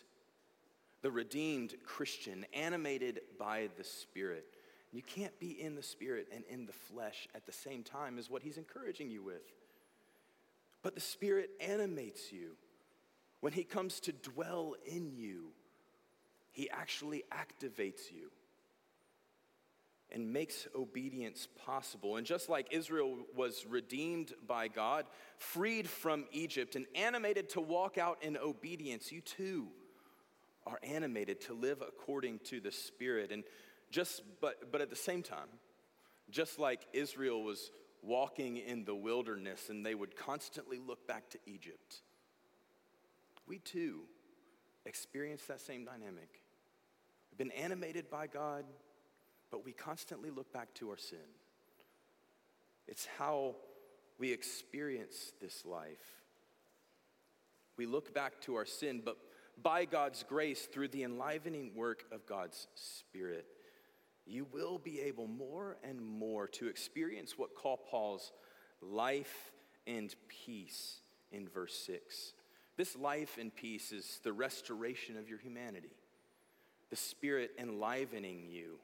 the 1.02 1.12
redeemed 1.12 1.76
Christian, 1.86 2.46
animated 2.54 3.22
by 3.38 3.70
the 3.78 3.84
spirit. 3.84 4.46
You 4.92 5.02
can't 5.02 5.38
be 5.40 5.62
in 5.62 5.76
the 5.76 5.84
spirit 5.84 6.28
and 6.34 6.44
in 6.50 6.66
the 6.66 6.74
flesh 6.74 7.28
at 7.36 7.46
the 7.46 7.52
same 7.52 7.84
time, 7.84 8.18
is 8.18 8.30
what 8.30 8.44
he's 8.44 8.58
encouraging 8.58 9.10
you 9.10 9.24
with. 9.24 9.44
But 10.84 10.96
the 10.96 11.02
spirit 11.02 11.50
animates 11.60 12.32
you. 12.32 12.52
When 13.40 13.54
he 13.54 13.64
comes 13.64 14.00
to 14.02 14.12
dwell 14.12 14.76
in 14.86 15.12
you, 15.16 15.48
he 16.52 16.70
actually 16.70 17.24
activates 17.32 18.12
you 18.12 18.30
and 20.12 20.34
makes 20.34 20.68
obedience 20.75 21.48
possible. 21.65 22.18
And 22.18 22.25
just 22.25 22.50
like 22.50 22.68
Israel 22.72 23.18
was 23.36 23.65
redeemed 23.68 24.34
by 24.48 24.68
God, 24.68 25.06
freed 25.38 25.88
from 25.88 26.25
Egypt, 26.32 26.75
and 26.75 26.86
animated 26.96 27.50
to 27.50 27.62
walk 27.62 27.98
out 27.98 28.18
in 28.22 28.38
obedience, 28.38 29.12
you 29.12 29.22
too 29.22 29.68
are 30.68 30.80
animated 30.84 31.41
to 31.41 31.53
live 31.53 31.82
according 31.82 32.39
to 32.39 32.60
the 32.60 32.72
Spirit. 32.72 33.32
And 33.32 33.44
Just, 33.89 34.22
but, 34.39 34.72
but 34.72 34.82
at 34.82 34.89
the 34.89 34.96
same 34.96 35.24
time, 35.24 35.48
just 36.30 36.60
like 36.60 36.86
Israel 36.94 37.44
was 37.44 37.72
walking 38.03 38.58
in 38.58 38.86
the 38.86 38.96
wilderness 38.96 39.70
and 39.70 39.86
they 39.86 39.96
would 39.96 40.15
constantly 40.15 40.77
look 40.77 41.08
back 41.08 41.30
to 41.30 41.38
Egypt, 41.46 42.01
we 43.48 43.60
too 43.60 44.01
experience 44.86 45.44
that 45.46 45.62
same 45.62 45.86
dynamic. 45.86 46.41
We've 47.30 47.38
been 47.38 47.51
animated 47.51 48.10
by 48.10 48.27
God, 48.27 48.65
but 49.51 49.65
we 49.65 49.74
constantly 49.74 50.29
look 50.29 50.51
back 50.53 50.74
to 50.75 50.89
our 50.89 50.98
sin. 50.98 51.20
It's 52.88 53.08
how 53.17 53.55
we 54.17 54.31
experience 54.31 55.34
this 55.41 55.65
life. 55.65 56.24
We 57.77 57.86
look 57.86 58.13
back 58.13 58.39
to 58.41 58.55
our 58.55 58.65
sin, 58.65 59.01
but 59.03 59.17
by 59.62 59.86
God's 59.86 60.24
grace, 60.24 60.65
through 60.65 60.89
the 60.89 61.03
enlivening 61.03 61.72
work 61.75 62.05
of 62.12 62.25
God's 62.25 62.67
Spirit, 62.75 63.46
you 64.25 64.46
will 64.51 64.77
be 64.77 65.01
able 65.01 65.27
more 65.27 65.77
and 65.84 66.01
more 66.01 66.48
to 66.48 66.67
experience 66.67 67.38
what 67.38 67.55
Paul 67.55 67.79
calls 67.89 68.31
life 68.81 69.51
and 69.88 70.13
peace 70.27 71.00
in 71.31 71.48
verse 71.48 71.75
6. 71.86 72.34
This 72.77 72.96
life 72.96 73.38
and 73.39 73.53
peace 73.53 73.91
is 73.91 74.20
the 74.24 74.34
restoration 74.34 75.17
of 75.17 75.29
your 75.29 75.39
humanity, 75.39 75.96
the 76.89 76.96
Spirit 76.96 77.51
enlivening 77.60 78.46
you, 78.50 78.79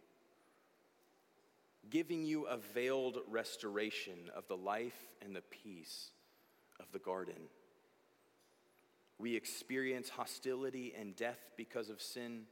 giving 1.90 2.26
you 2.26 2.46
a 2.46 2.58
veiled 2.58 3.20
restoration 3.30 4.30
of 4.36 4.48
the 4.48 4.58
life 4.58 4.98
and 5.24 5.36
the 5.36 5.42
peace 5.42 6.12
of 6.80 6.92
the 6.92 7.00
garden. 7.00 7.50
We 9.20 9.36
experience 9.36 10.10
hostility 10.10 10.94
and 10.98 11.16
death 11.16 11.40
because 11.56 11.90
of 11.90 12.02
sin, 12.02 12.44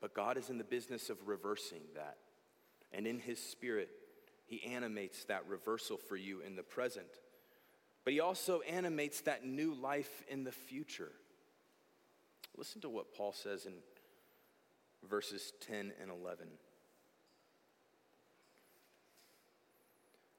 but 0.00 0.14
God 0.14 0.36
is 0.36 0.50
in 0.50 0.58
the 0.58 0.64
business 0.64 1.08
of 1.08 1.26
reversing 1.26 1.80
that. 1.94 2.18
And 2.92 3.06
in 3.06 3.18
His 3.18 3.38
Spirit, 3.38 3.88
He 4.46 4.62
animates 4.64 5.24
that 5.24 5.48
reversal 5.48 5.96
for 5.96 6.16
you 6.16 6.40
in 6.40 6.56
the 6.56 6.62
present. 6.62 7.06
But 8.04 8.12
He 8.12 8.20
also 8.20 8.60
animates 8.60 9.22
that 9.22 9.46
new 9.46 9.74
life 9.74 10.22
in 10.28 10.44
the 10.44 10.52
future. 10.52 11.12
Listen 12.56 12.80
to 12.82 12.88
what 12.88 13.14
Paul 13.14 13.32
says 13.32 13.66
in 13.66 13.72
verses 15.08 15.52
10 15.66 15.92
and 16.00 16.10
11. 16.10 16.46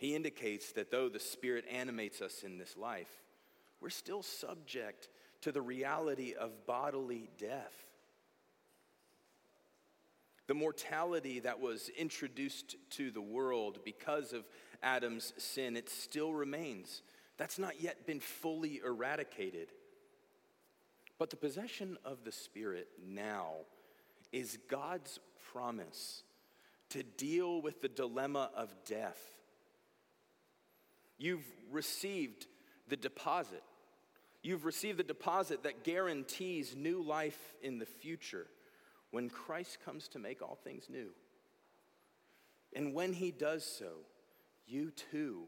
He 0.00 0.14
indicates 0.14 0.72
that 0.72 0.90
though 0.90 1.10
the 1.10 1.20
Spirit 1.20 1.66
animates 1.70 2.22
us 2.22 2.42
in 2.42 2.56
this 2.56 2.74
life, 2.74 3.10
we're 3.82 3.90
still 3.90 4.22
subject 4.22 5.10
to 5.42 5.52
the 5.52 5.60
reality 5.60 6.32
of 6.32 6.66
bodily 6.66 7.28
death. 7.36 7.84
The 10.46 10.54
mortality 10.54 11.40
that 11.40 11.60
was 11.60 11.90
introduced 11.98 12.76
to 12.92 13.10
the 13.10 13.20
world 13.20 13.80
because 13.84 14.32
of 14.32 14.46
Adam's 14.82 15.34
sin, 15.36 15.76
it 15.76 15.90
still 15.90 16.32
remains. 16.32 17.02
That's 17.36 17.58
not 17.58 17.82
yet 17.82 18.06
been 18.06 18.20
fully 18.20 18.80
eradicated. 18.82 19.68
But 21.18 21.28
the 21.28 21.36
possession 21.36 21.98
of 22.06 22.24
the 22.24 22.32
Spirit 22.32 22.88
now 23.06 23.50
is 24.32 24.58
God's 24.66 25.20
promise 25.52 26.22
to 26.88 27.02
deal 27.02 27.60
with 27.60 27.82
the 27.82 27.88
dilemma 27.88 28.48
of 28.56 28.74
death. 28.86 29.20
You've 31.20 31.46
received 31.70 32.48
the 32.88 32.96
deposit 32.96 33.62
You've 34.42 34.64
received 34.64 34.98
the 34.98 35.04
deposit 35.04 35.64
that 35.64 35.84
guarantees 35.84 36.74
new 36.74 37.02
life 37.02 37.38
in 37.62 37.78
the 37.78 37.86
future 37.86 38.46
when 39.10 39.28
Christ 39.28 39.78
comes 39.84 40.08
to 40.08 40.18
make 40.18 40.40
all 40.40 40.58
things 40.64 40.84
new. 40.88 41.10
And 42.74 42.94
when 42.94 43.12
he 43.12 43.32
does 43.32 43.64
so, 43.64 43.90
you 44.66 44.92
too 44.92 45.42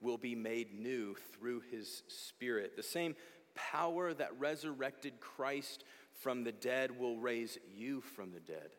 will 0.00 0.18
be 0.18 0.34
made 0.34 0.74
new 0.74 1.14
through 1.32 1.62
his 1.70 2.02
Spirit. 2.08 2.74
The 2.74 2.82
same 2.82 3.14
power 3.54 4.12
that 4.12 4.38
resurrected 4.40 5.20
Christ 5.20 5.84
from 6.20 6.42
the 6.42 6.52
dead 6.52 6.98
will 6.98 7.18
raise 7.18 7.58
you 7.72 8.00
from 8.00 8.32
the 8.32 8.40
dead, 8.40 8.70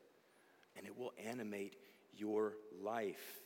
and 0.76 0.86
it 0.86 0.98
will 0.98 1.14
animate 1.26 1.76
your 2.18 2.54
life, 2.82 3.42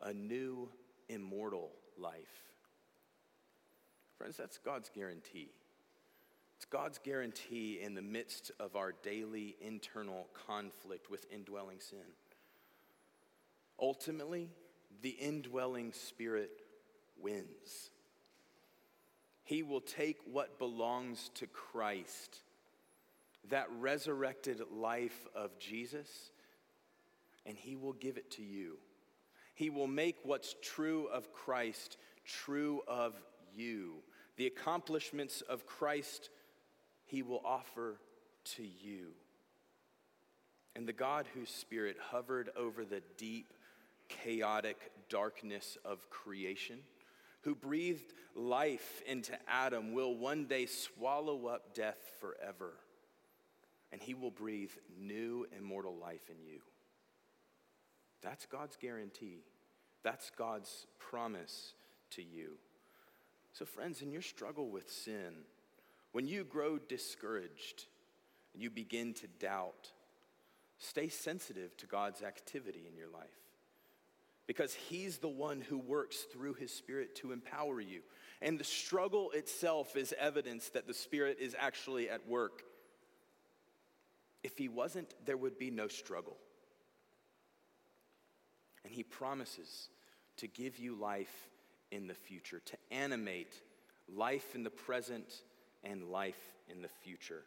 a 0.00 0.12
new, 0.12 0.70
immortal 1.08 1.70
life. 1.98 2.42
Friends, 4.18 4.36
that's 4.36 4.58
God's 4.58 4.88
guarantee. 4.88 5.50
It's 6.56 6.64
God's 6.64 6.98
guarantee 6.98 7.80
in 7.82 7.94
the 7.94 8.02
midst 8.02 8.50
of 8.58 8.76
our 8.76 8.92
daily 9.02 9.56
internal 9.60 10.26
conflict 10.46 11.10
with 11.10 11.26
indwelling 11.30 11.80
sin. 11.80 11.98
Ultimately, 13.78 14.48
the 15.02 15.10
indwelling 15.10 15.92
spirit 15.92 16.50
wins. 17.20 17.90
He 19.44 19.62
will 19.62 19.82
take 19.82 20.16
what 20.24 20.58
belongs 20.58 21.30
to 21.34 21.46
Christ, 21.46 22.40
that 23.50 23.68
resurrected 23.78 24.60
life 24.72 25.26
of 25.34 25.58
Jesus, 25.58 26.30
and 27.44 27.56
he 27.56 27.76
will 27.76 27.92
give 27.92 28.16
it 28.16 28.30
to 28.32 28.42
you. 28.42 28.78
He 29.56 29.70
will 29.70 29.86
make 29.86 30.16
what's 30.22 30.54
true 30.62 31.08
of 31.12 31.32
Christ 31.32 31.96
true 32.26 32.82
of 32.86 33.14
you. 33.56 33.94
The 34.36 34.46
accomplishments 34.46 35.40
of 35.40 35.66
Christ 35.66 36.28
he 37.06 37.22
will 37.22 37.40
offer 37.42 37.98
to 38.56 38.62
you. 38.62 39.12
And 40.74 40.86
the 40.86 40.92
God 40.92 41.26
whose 41.32 41.48
spirit 41.48 41.96
hovered 42.10 42.50
over 42.54 42.84
the 42.84 43.02
deep, 43.16 43.54
chaotic 44.08 44.76
darkness 45.08 45.78
of 45.86 46.10
creation, 46.10 46.80
who 47.40 47.54
breathed 47.54 48.12
life 48.34 49.00
into 49.06 49.32
Adam, 49.48 49.94
will 49.94 50.14
one 50.14 50.44
day 50.44 50.66
swallow 50.66 51.46
up 51.46 51.74
death 51.74 52.12
forever. 52.20 52.74
And 53.90 54.02
he 54.02 54.12
will 54.12 54.30
breathe 54.30 54.72
new 55.00 55.46
immortal 55.56 55.96
life 55.96 56.28
in 56.28 56.44
you. 56.44 56.60
That's 58.26 58.44
God's 58.44 58.76
guarantee. 58.76 59.44
That's 60.02 60.32
God's 60.36 60.88
promise 60.98 61.74
to 62.10 62.22
you. 62.22 62.54
So, 63.52 63.64
friends, 63.64 64.02
in 64.02 64.10
your 64.10 64.20
struggle 64.20 64.68
with 64.68 64.90
sin, 64.90 65.44
when 66.10 66.26
you 66.26 66.42
grow 66.42 66.76
discouraged 66.78 67.84
and 68.52 68.60
you 68.60 68.68
begin 68.68 69.14
to 69.14 69.28
doubt, 69.38 69.92
stay 70.78 71.08
sensitive 71.08 71.76
to 71.76 71.86
God's 71.86 72.20
activity 72.22 72.88
in 72.90 72.96
your 72.96 73.08
life 73.08 73.28
because 74.48 74.74
He's 74.74 75.18
the 75.18 75.28
one 75.28 75.60
who 75.60 75.78
works 75.78 76.26
through 76.32 76.54
His 76.54 76.72
Spirit 76.72 77.14
to 77.16 77.30
empower 77.30 77.80
you. 77.80 78.00
And 78.42 78.58
the 78.58 78.64
struggle 78.64 79.30
itself 79.34 79.96
is 79.96 80.12
evidence 80.18 80.70
that 80.70 80.88
the 80.88 80.94
Spirit 80.94 81.38
is 81.40 81.54
actually 81.56 82.10
at 82.10 82.26
work. 82.26 82.64
If 84.42 84.58
He 84.58 84.68
wasn't, 84.68 85.14
there 85.24 85.36
would 85.36 85.60
be 85.60 85.70
no 85.70 85.86
struggle. 85.86 86.36
And 88.86 88.94
He 88.94 89.02
promises 89.02 89.88
to 90.36 90.46
give 90.46 90.78
you 90.78 90.94
life 90.94 91.48
in 91.90 92.06
the 92.06 92.14
future, 92.14 92.62
to 92.66 92.76
animate 92.92 93.52
life 94.08 94.54
in 94.54 94.62
the 94.62 94.70
present 94.70 95.42
and 95.82 96.04
life 96.04 96.38
in 96.70 96.82
the 96.82 96.88
future. 96.88 97.42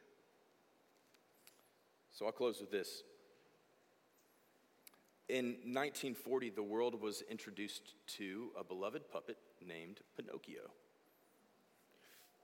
So 2.11 2.25
I'll 2.25 2.33
close 2.33 2.59
with 2.59 2.71
this. 2.71 3.03
In 5.29 5.45
1940, 5.63 6.49
the 6.49 6.61
world 6.61 6.99
was 6.99 7.23
introduced 7.31 7.93
to 8.17 8.49
a 8.59 8.63
beloved 8.65 9.09
puppet 9.09 9.37
named 9.65 10.01
Pinocchio. 10.17 10.71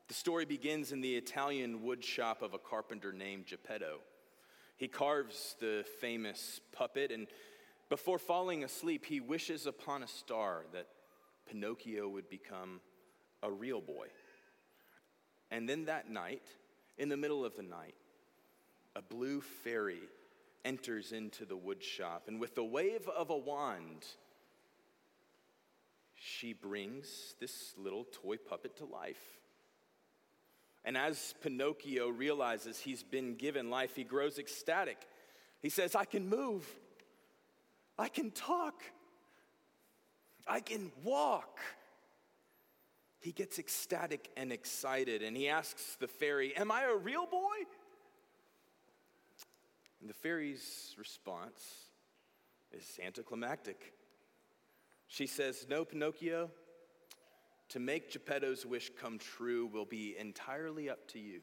The 0.08 0.14
story 0.14 0.46
begins 0.46 0.94
in 0.94 1.02
the 1.02 1.18
Italian 1.18 1.82
woodshop 1.82 2.42
of 2.42 2.54
a 2.54 2.60
carpenter 2.60 3.12
named 3.12 3.48
Geppetto. 3.48 3.98
He 4.78 4.88
carves 4.88 5.58
the 5.60 5.84
famous 6.00 6.62
puppet, 6.72 7.12
and 7.12 7.28
before 7.90 8.20
falling 8.20 8.64
asleep, 8.64 9.06
he 9.06 9.20
wishes 9.20 9.66
upon 9.66 10.04
a 10.04 10.08
star 10.08 10.66
that 10.74 10.88
Pinocchio 11.50 12.08
would 12.10 12.30
become 12.30 12.82
a 13.44 13.52
real 13.52 13.82
boy. 13.82 14.08
And 15.52 15.70
then 15.70 15.86
that 15.86 16.10
night, 16.10 16.44
in 16.98 17.10
the 17.10 17.18
middle 17.18 17.46
of 17.46 17.56
the 17.56 17.64
night, 17.64 17.96
a 18.96 19.02
blue 19.02 19.42
fairy 19.42 20.02
enters 20.64 21.12
into 21.12 21.46
the 21.46 21.56
wood 21.56 21.84
shop, 21.84 22.24
and 22.28 22.40
with 22.40 22.56
the 22.56 22.64
wave 22.64 23.08
of 23.08 23.30
a 23.30 23.38
wand, 23.38 24.06
she 26.16 26.54
brings 26.54 27.36
this 27.40 27.76
little 27.78 28.06
toy 28.06 28.38
puppet 28.38 28.76
to 28.78 28.86
life. 28.86 29.22
And 30.84 30.98
as 30.98 31.36
Pinocchio 31.42 32.10
realizes 32.10 32.80
he's 32.80 33.04
been 33.04 33.36
given 33.36 33.70
life, 33.70 33.96
he 33.96 34.04
grows 34.04 34.40
ecstatic. 34.40 34.98
He 35.62 35.70
says, 35.70 35.96
I 35.96 36.06
can 36.06 36.28
move, 36.28 36.68
I 37.98 38.10
can 38.10 38.32
talk, 38.32 38.84
I 40.48 40.60
can 40.60 40.92
walk. 41.04 41.60
He 43.20 43.32
gets 43.32 43.58
ecstatic 43.58 44.30
and 44.38 44.52
excited, 44.52 45.24
and 45.24 45.36
he 45.36 45.50
asks 45.50 45.96
the 46.00 46.08
fairy, 46.08 46.56
Am 46.56 46.72
I 46.72 46.84
a 46.84 46.96
real 46.96 47.26
boy? 47.26 47.56
And 50.00 50.10
the 50.10 50.14
fairy's 50.14 50.94
response 51.00 51.90
is 52.72 53.00
anticlimactic. 53.04 53.94
She 55.08 55.26
says, 55.26 55.66
No, 55.68 55.86
Pinocchio, 55.86 56.52
to 57.70 57.80
make 57.80 58.12
Geppetto's 58.12 58.66
wish 58.66 58.92
come 59.00 59.18
true 59.18 59.68
will 59.68 59.86
be 59.86 60.16
entirely 60.20 60.90
up 60.90 61.08
to 61.10 61.20
you. 61.20 61.42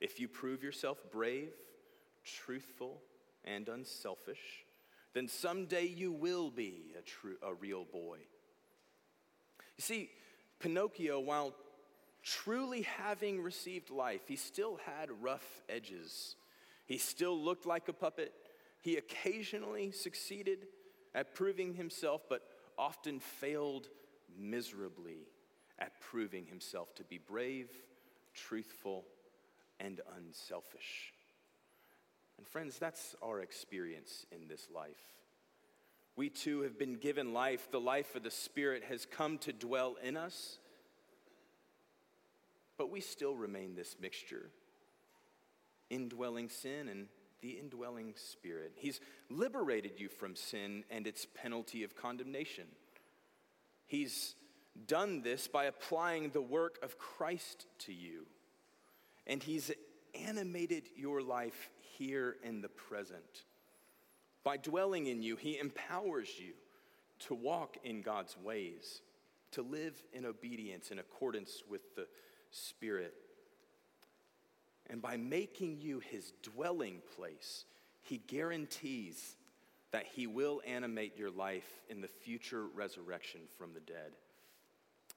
If 0.00 0.20
you 0.20 0.28
prove 0.28 0.62
yourself 0.62 0.98
brave, 1.10 1.52
truthful, 2.24 3.00
and 3.44 3.68
unselfish, 3.68 4.63
then 5.14 5.28
someday 5.28 5.86
you 5.86 6.12
will 6.12 6.50
be 6.50 6.92
a, 6.98 7.02
true, 7.02 7.36
a 7.42 7.54
real 7.54 7.84
boy. 7.84 8.18
You 9.76 9.82
see, 9.82 10.10
Pinocchio, 10.60 11.20
while 11.20 11.54
truly 12.22 12.82
having 12.82 13.40
received 13.40 13.90
life, 13.90 14.22
he 14.26 14.36
still 14.36 14.78
had 14.84 15.10
rough 15.22 15.62
edges. 15.68 16.36
He 16.86 16.98
still 16.98 17.38
looked 17.38 17.64
like 17.64 17.88
a 17.88 17.92
puppet. 17.92 18.32
He 18.80 18.96
occasionally 18.96 19.92
succeeded 19.92 20.66
at 21.14 21.34
proving 21.34 21.74
himself, 21.74 22.22
but 22.28 22.42
often 22.76 23.20
failed 23.20 23.88
miserably 24.36 25.28
at 25.78 26.00
proving 26.00 26.46
himself 26.46 26.94
to 26.96 27.04
be 27.04 27.18
brave, 27.18 27.70
truthful, 28.34 29.04
and 29.80 30.00
unselfish. 30.16 31.13
And 32.38 32.46
friends, 32.46 32.78
that's 32.78 33.14
our 33.22 33.40
experience 33.40 34.26
in 34.32 34.48
this 34.48 34.68
life. 34.74 35.00
We 36.16 36.28
too 36.28 36.62
have 36.62 36.78
been 36.78 36.94
given 36.94 37.32
life. 37.32 37.68
The 37.70 37.80
life 37.80 38.14
of 38.14 38.22
the 38.22 38.30
Spirit 38.30 38.84
has 38.88 39.06
come 39.06 39.38
to 39.38 39.52
dwell 39.52 39.96
in 40.02 40.16
us. 40.16 40.58
But 42.76 42.90
we 42.90 43.00
still 43.00 43.34
remain 43.34 43.74
this 43.74 43.96
mixture 44.00 44.50
indwelling 45.90 46.48
sin 46.48 46.88
and 46.88 47.06
the 47.40 47.50
indwelling 47.50 48.14
Spirit. 48.16 48.72
He's 48.74 49.00
liberated 49.28 49.92
you 49.98 50.08
from 50.08 50.34
sin 50.34 50.84
and 50.90 51.06
its 51.06 51.26
penalty 51.26 51.84
of 51.84 51.94
condemnation. 51.94 52.64
He's 53.86 54.34
done 54.86 55.22
this 55.22 55.46
by 55.46 55.64
applying 55.64 56.30
the 56.30 56.40
work 56.40 56.78
of 56.82 56.98
Christ 56.98 57.66
to 57.80 57.92
you. 57.92 58.26
And 59.26 59.42
He's 59.42 59.70
animated 60.14 60.84
your 60.96 61.22
life 61.22 61.70
here 61.98 62.36
in 62.42 62.60
the 62.60 62.68
present. 62.68 63.44
By 64.42 64.56
dwelling 64.56 65.06
in 65.06 65.22
you, 65.22 65.36
He 65.36 65.58
empowers 65.58 66.28
you 66.38 66.52
to 67.20 67.34
walk 67.34 67.76
in 67.84 68.02
God's 68.02 68.36
ways, 68.36 69.00
to 69.52 69.62
live 69.62 69.94
in 70.12 70.26
obedience 70.26 70.90
in 70.90 70.98
accordance 70.98 71.62
with 71.68 71.94
the 71.96 72.06
Spirit. 72.50 73.14
And 74.90 75.00
by 75.00 75.16
making 75.16 75.80
you 75.80 76.00
His 76.00 76.32
dwelling 76.42 77.00
place, 77.16 77.64
He 78.02 78.18
guarantees 78.18 79.36
that 79.92 80.06
He 80.06 80.26
will 80.26 80.60
animate 80.66 81.16
your 81.16 81.30
life 81.30 81.80
in 81.88 82.00
the 82.00 82.08
future 82.08 82.66
resurrection 82.66 83.40
from 83.56 83.72
the 83.72 83.80
dead. 83.80 84.12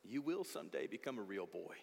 You 0.04 0.22
will 0.22 0.44
someday 0.44 0.88
become 0.88 1.18
a 1.20 1.24
real 1.24 1.48
boy. 1.48 1.76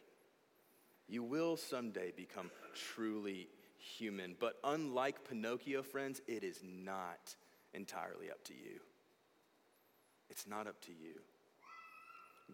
You 1.09 1.23
will 1.23 1.57
someday 1.57 2.13
become 2.17 2.51
truly 2.75 3.49
human. 3.79 4.37
But 4.39 4.57
unlike 4.65 5.29
Pinocchio, 5.29 5.83
friends, 5.83 6.21
it 6.27 6.43
is 6.43 6.61
not 6.65 7.37
entirely 7.73 8.31
up 8.31 8.43
to 8.45 8.55
you. 8.55 8.81
It's 10.31 10.47
not 10.47 10.67
up 10.67 10.81
to 10.83 10.93
you. 10.93 11.21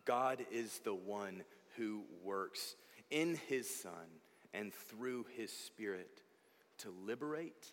God 0.05 0.45
is 0.51 0.81
the 0.81 0.95
one 0.95 1.43
who 1.77 2.03
works 2.25 2.75
in 3.11 3.39
his 3.49 3.69
Son 3.69 3.93
and 4.53 4.73
through 4.73 5.27
his 5.37 5.53
Spirit 5.53 6.23
to 6.79 6.93
liberate 7.07 7.73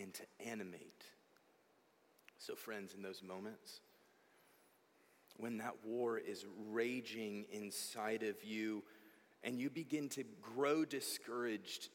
and 0.00 0.12
to 0.14 0.22
animate. 0.46 1.04
So, 2.38 2.54
friends, 2.54 2.94
in 2.94 3.02
those 3.02 3.22
moments, 3.22 3.80
when 5.36 5.58
that 5.58 5.74
war 5.84 6.18
is 6.18 6.44
raging 6.70 7.44
inside 7.52 8.22
of 8.22 8.42
you 8.44 8.82
and 9.44 9.58
you 9.58 9.70
begin 9.70 10.08
to 10.10 10.24
grow 10.40 10.84
discouraged 10.84 11.88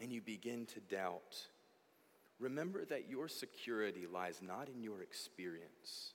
and 0.00 0.12
you 0.12 0.20
begin 0.20 0.66
to 0.66 0.80
doubt, 0.80 1.36
remember 2.38 2.84
that 2.84 3.08
your 3.08 3.28
security 3.28 4.06
lies 4.12 4.40
not 4.42 4.68
in 4.68 4.82
your 4.82 5.02
experience, 5.02 6.12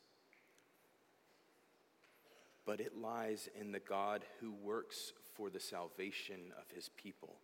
but 2.66 2.80
it 2.80 2.98
lies 2.98 3.50
in 3.60 3.72
the 3.72 3.80
God 3.80 4.24
who 4.40 4.52
works 4.52 5.12
for 5.36 5.50
the 5.50 5.60
salvation 5.60 6.54
of 6.58 6.74
his 6.74 6.90
people. 6.90 7.36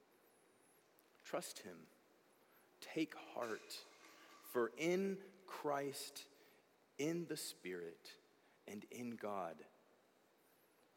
Trust 1.26 1.60
him. 1.60 1.76
Take 2.94 3.14
heart, 3.36 3.76
for 4.54 4.72
in 4.78 5.18
Christ, 5.46 6.24
in 6.98 7.26
the 7.28 7.36
Spirit, 7.36 8.14
and 8.68 8.86
in 8.92 9.18
God, 9.22 9.56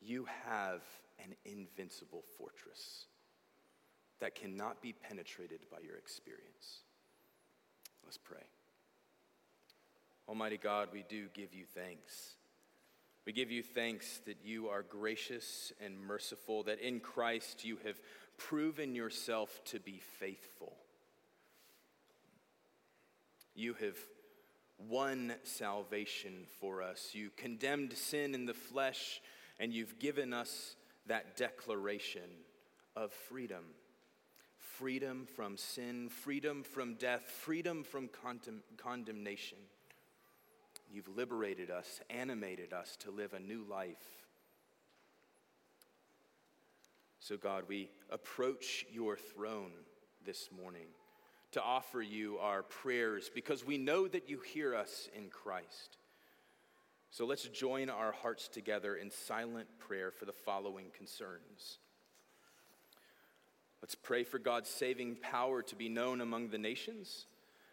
you 0.00 0.26
have 0.46 0.82
an 1.22 1.34
invincible 1.44 2.22
fortress 2.38 3.06
that 4.20 4.34
cannot 4.34 4.80
be 4.80 4.92
penetrated 4.92 5.60
by 5.70 5.78
your 5.84 5.96
experience. 5.96 6.82
Let's 8.04 8.18
pray. 8.18 8.44
Almighty 10.28 10.58
God, 10.58 10.88
we 10.92 11.04
do 11.08 11.26
give 11.34 11.52
you 11.52 11.64
thanks. 11.74 12.36
We 13.24 13.32
give 13.32 13.50
you 13.50 13.62
thanks 13.62 14.20
that 14.26 14.38
you 14.44 14.68
are 14.68 14.82
gracious 14.82 15.72
and 15.84 15.98
merciful, 16.00 16.62
that 16.64 16.80
in 16.80 17.00
Christ 17.00 17.64
you 17.64 17.78
have 17.84 18.00
proven 18.36 18.94
yourself 18.94 19.60
to 19.66 19.80
be 19.80 20.00
faithful. 20.18 20.76
You 23.54 23.74
have 23.74 23.96
won 24.88 25.34
salvation 25.44 26.46
for 26.60 26.82
us. 26.82 27.10
You 27.12 27.30
condemned 27.36 27.92
sin 27.92 28.34
in 28.34 28.46
the 28.46 28.54
flesh, 28.54 29.20
and 29.60 29.72
you've 29.72 29.98
given 29.98 30.32
us 30.32 30.76
that 31.06 31.36
declaration 31.36 32.30
of 32.96 33.12
freedom 33.12 33.64
freedom 34.82 35.26
from 35.36 35.56
sin, 35.56 36.08
freedom 36.08 36.62
from 36.62 36.94
death, 36.94 37.22
freedom 37.22 37.84
from 37.84 38.08
condemn- 38.08 38.62
condemnation. 38.76 39.58
You've 40.90 41.08
liberated 41.08 41.70
us, 41.70 42.00
animated 42.10 42.72
us 42.72 42.96
to 42.98 43.10
live 43.10 43.32
a 43.32 43.40
new 43.40 43.64
life. 43.64 44.26
So, 47.20 47.36
God, 47.36 47.64
we 47.68 47.90
approach 48.10 48.84
your 48.90 49.16
throne 49.16 49.72
this 50.24 50.48
morning 50.50 50.88
to 51.52 51.62
offer 51.62 52.02
you 52.02 52.38
our 52.38 52.62
prayers 52.62 53.30
because 53.32 53.64
we 53.64 53.78
know 53.78 54.08
that 54.08 54.28
you 54.28 54.40
hear 54.40 54.74
us 54.74 55.08
in 55.14 55.28
Christ. 55.28 55.98
So 57.12 57.26
let's 57.26 57.46
join 57.48 57.90
our 57.90 58.10
hearts 58.10 58.48
together 58.48 58.96
in 58.96 59.10
silent 59.10 59.68
prayer 59.78 60.10
for 60.10 60.24
the 60.24 60.32
following 60.32 60.86
concerns. 60.96 61.76
Let's 63.82 63.94
pray 63.94 64.24
for 64.24 64.38
God's 64.38 64.70
saving 64.70 65.16
power 65.16 65.60
to 65.60 65.76
be 65.76 65.90
known 65.90 66.22
among 66.22 66.48
the 66.48 66.56
nations, 66.56 67.26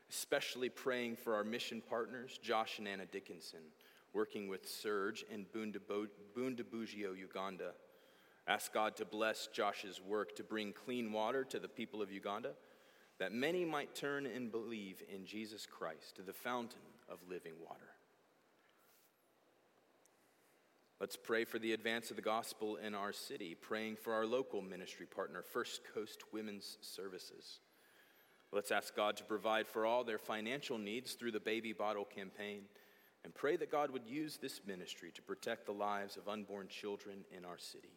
especially 0.09 0.67
praying 0.67 1.15
for 1.15 1.35
our 1.35 1.45
mission 1.45 1.81
partners, 1.87 2.37
Josh 2.43 2.79
and 2.79 2.87
Anna 2.87 3.05
Dickinson, 3.05 3.61
working 4.11 4.49
with 4.49 4.67
Serge 4.67 5.23
in 5.31 5.45
Bundibugyo, 5.55 7.17
Uganda. 7.17 7.71
Ask 8.45 8.73
God 8.73 8.97
to 8.97 9.05
bless 9.05 9.47
Josh's 9.47 10.01
work 10.01 10.35
to 10.35 10.43
bring 10.43 10.73
clean 10.73 11.13
water 11.13 11.45
to 11.45 11.59
the 11.59 11.69
people 11.69 12.01
of 12.01 12.11
Uganda, 12.11 12.55
that 13.19 13.31
many 13.31 13.63
might 13.63 13.95
turn 13.95 14.25
and 14.25 14.51
believe 14.51 15.01
in 15.09 15.25
Jesus 15.25 15.65
Christ, 15.65 16.19
the 16.25 16.33
fountain 16.33 16.81
of 17.07 17.19
living 17.29 17.53
water. 17.65 17.91
Let's 20.99 21.15
pray 21.15 21.45
for 21.45 21.59
the 21.59 21.71
advance 21.71 22.09
of 22.09 22.17
the 22.17 22.21
gospel 22.21 22.75
in 22.75 22.93
our 22.93 23.13
city, 23.13 23.55
praying 23.55 23.95
for 23.95 24.13
our 24.13 24.25
local 24.25 24.61
ministry 24.61 25.05
partner, 25.05 25.41
First 25.41 25.79
Coast 25.93 26.23
Women's 26.33 26.77
Services. 26.81 27.59
Let's 28.51 28.69
ask 28.71 28.93
God 28.97 29.15
to 29.15 29.23
provide 29.23 29.65
for 29.65 29.85
all 29.85 30.03
their 30.03 30.17
financial 30.17 30.77
needs 30.77 31.13
through 31.13 31.31
the 31.31 31.39
Baby 31.39 31.71
Bottle 31.71 32.03
campaign 32.03 32.63
and 33.23 33.33
pray 33.33 33.55
that 33.55 33.71
God 33.71 33.91
would 33.91 34.05
use 34.05 34.37
this 34.37 34.59
ministry 34.67 35.11
to 35.15 35.21
protect 35.21 35.65
the 35.65 35.71
lives 35.71 36.17
of 36.17 36.27
unborn 36.27 36.67
children 36.67 37.19
in 37.35 37.45
our 37.45 37.57
city. 37.57 37.93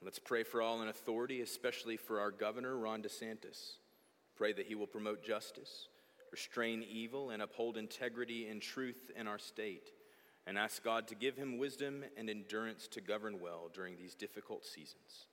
Let's 0.00 0.20
pray 0.20 0.44
for 0.44 0.62
all 0.62 0.80
in 0.80 0.88
authority, 0.88 1.40
especially 1.40 1.96
for 1.96 2.20
our 2.20 2.30
governor, 2.30 2.76
Ron 2.76 3.02
DeSantis. 3.02 3.78
Pray 4.36 4.52
that 4.52 4.66
he 4.66 4.76
will 4.76 4.86
promote 4.86 5.24
justice, 5.24 5.88
restrain 6.30 6.82
evil, 6.82 7.30
and 7.30 7.42
uphold 7.42 7.76
integrity 7.76 8.48
and 8.48 8.60
truth 8.60 9.10
in 9.16 9.26
our 9.26 9.38
state. 9.38 9.90
And 10.46 10.58
ask 10.58 10.82
God 10.82 11.06
to 11.08 11.14
give 11.14 11.36
him 11.36 11.58
wisdom 11.58 12.02
and 12.16 12.30
endurance 12.30 12.88
to 12.88 13.00
govern 13.00 13.40
well 13.40 13.70
during 13.72 13.96
these 13.96 14.14
difficult 14.14 14.64
seasons. 14.64 15.26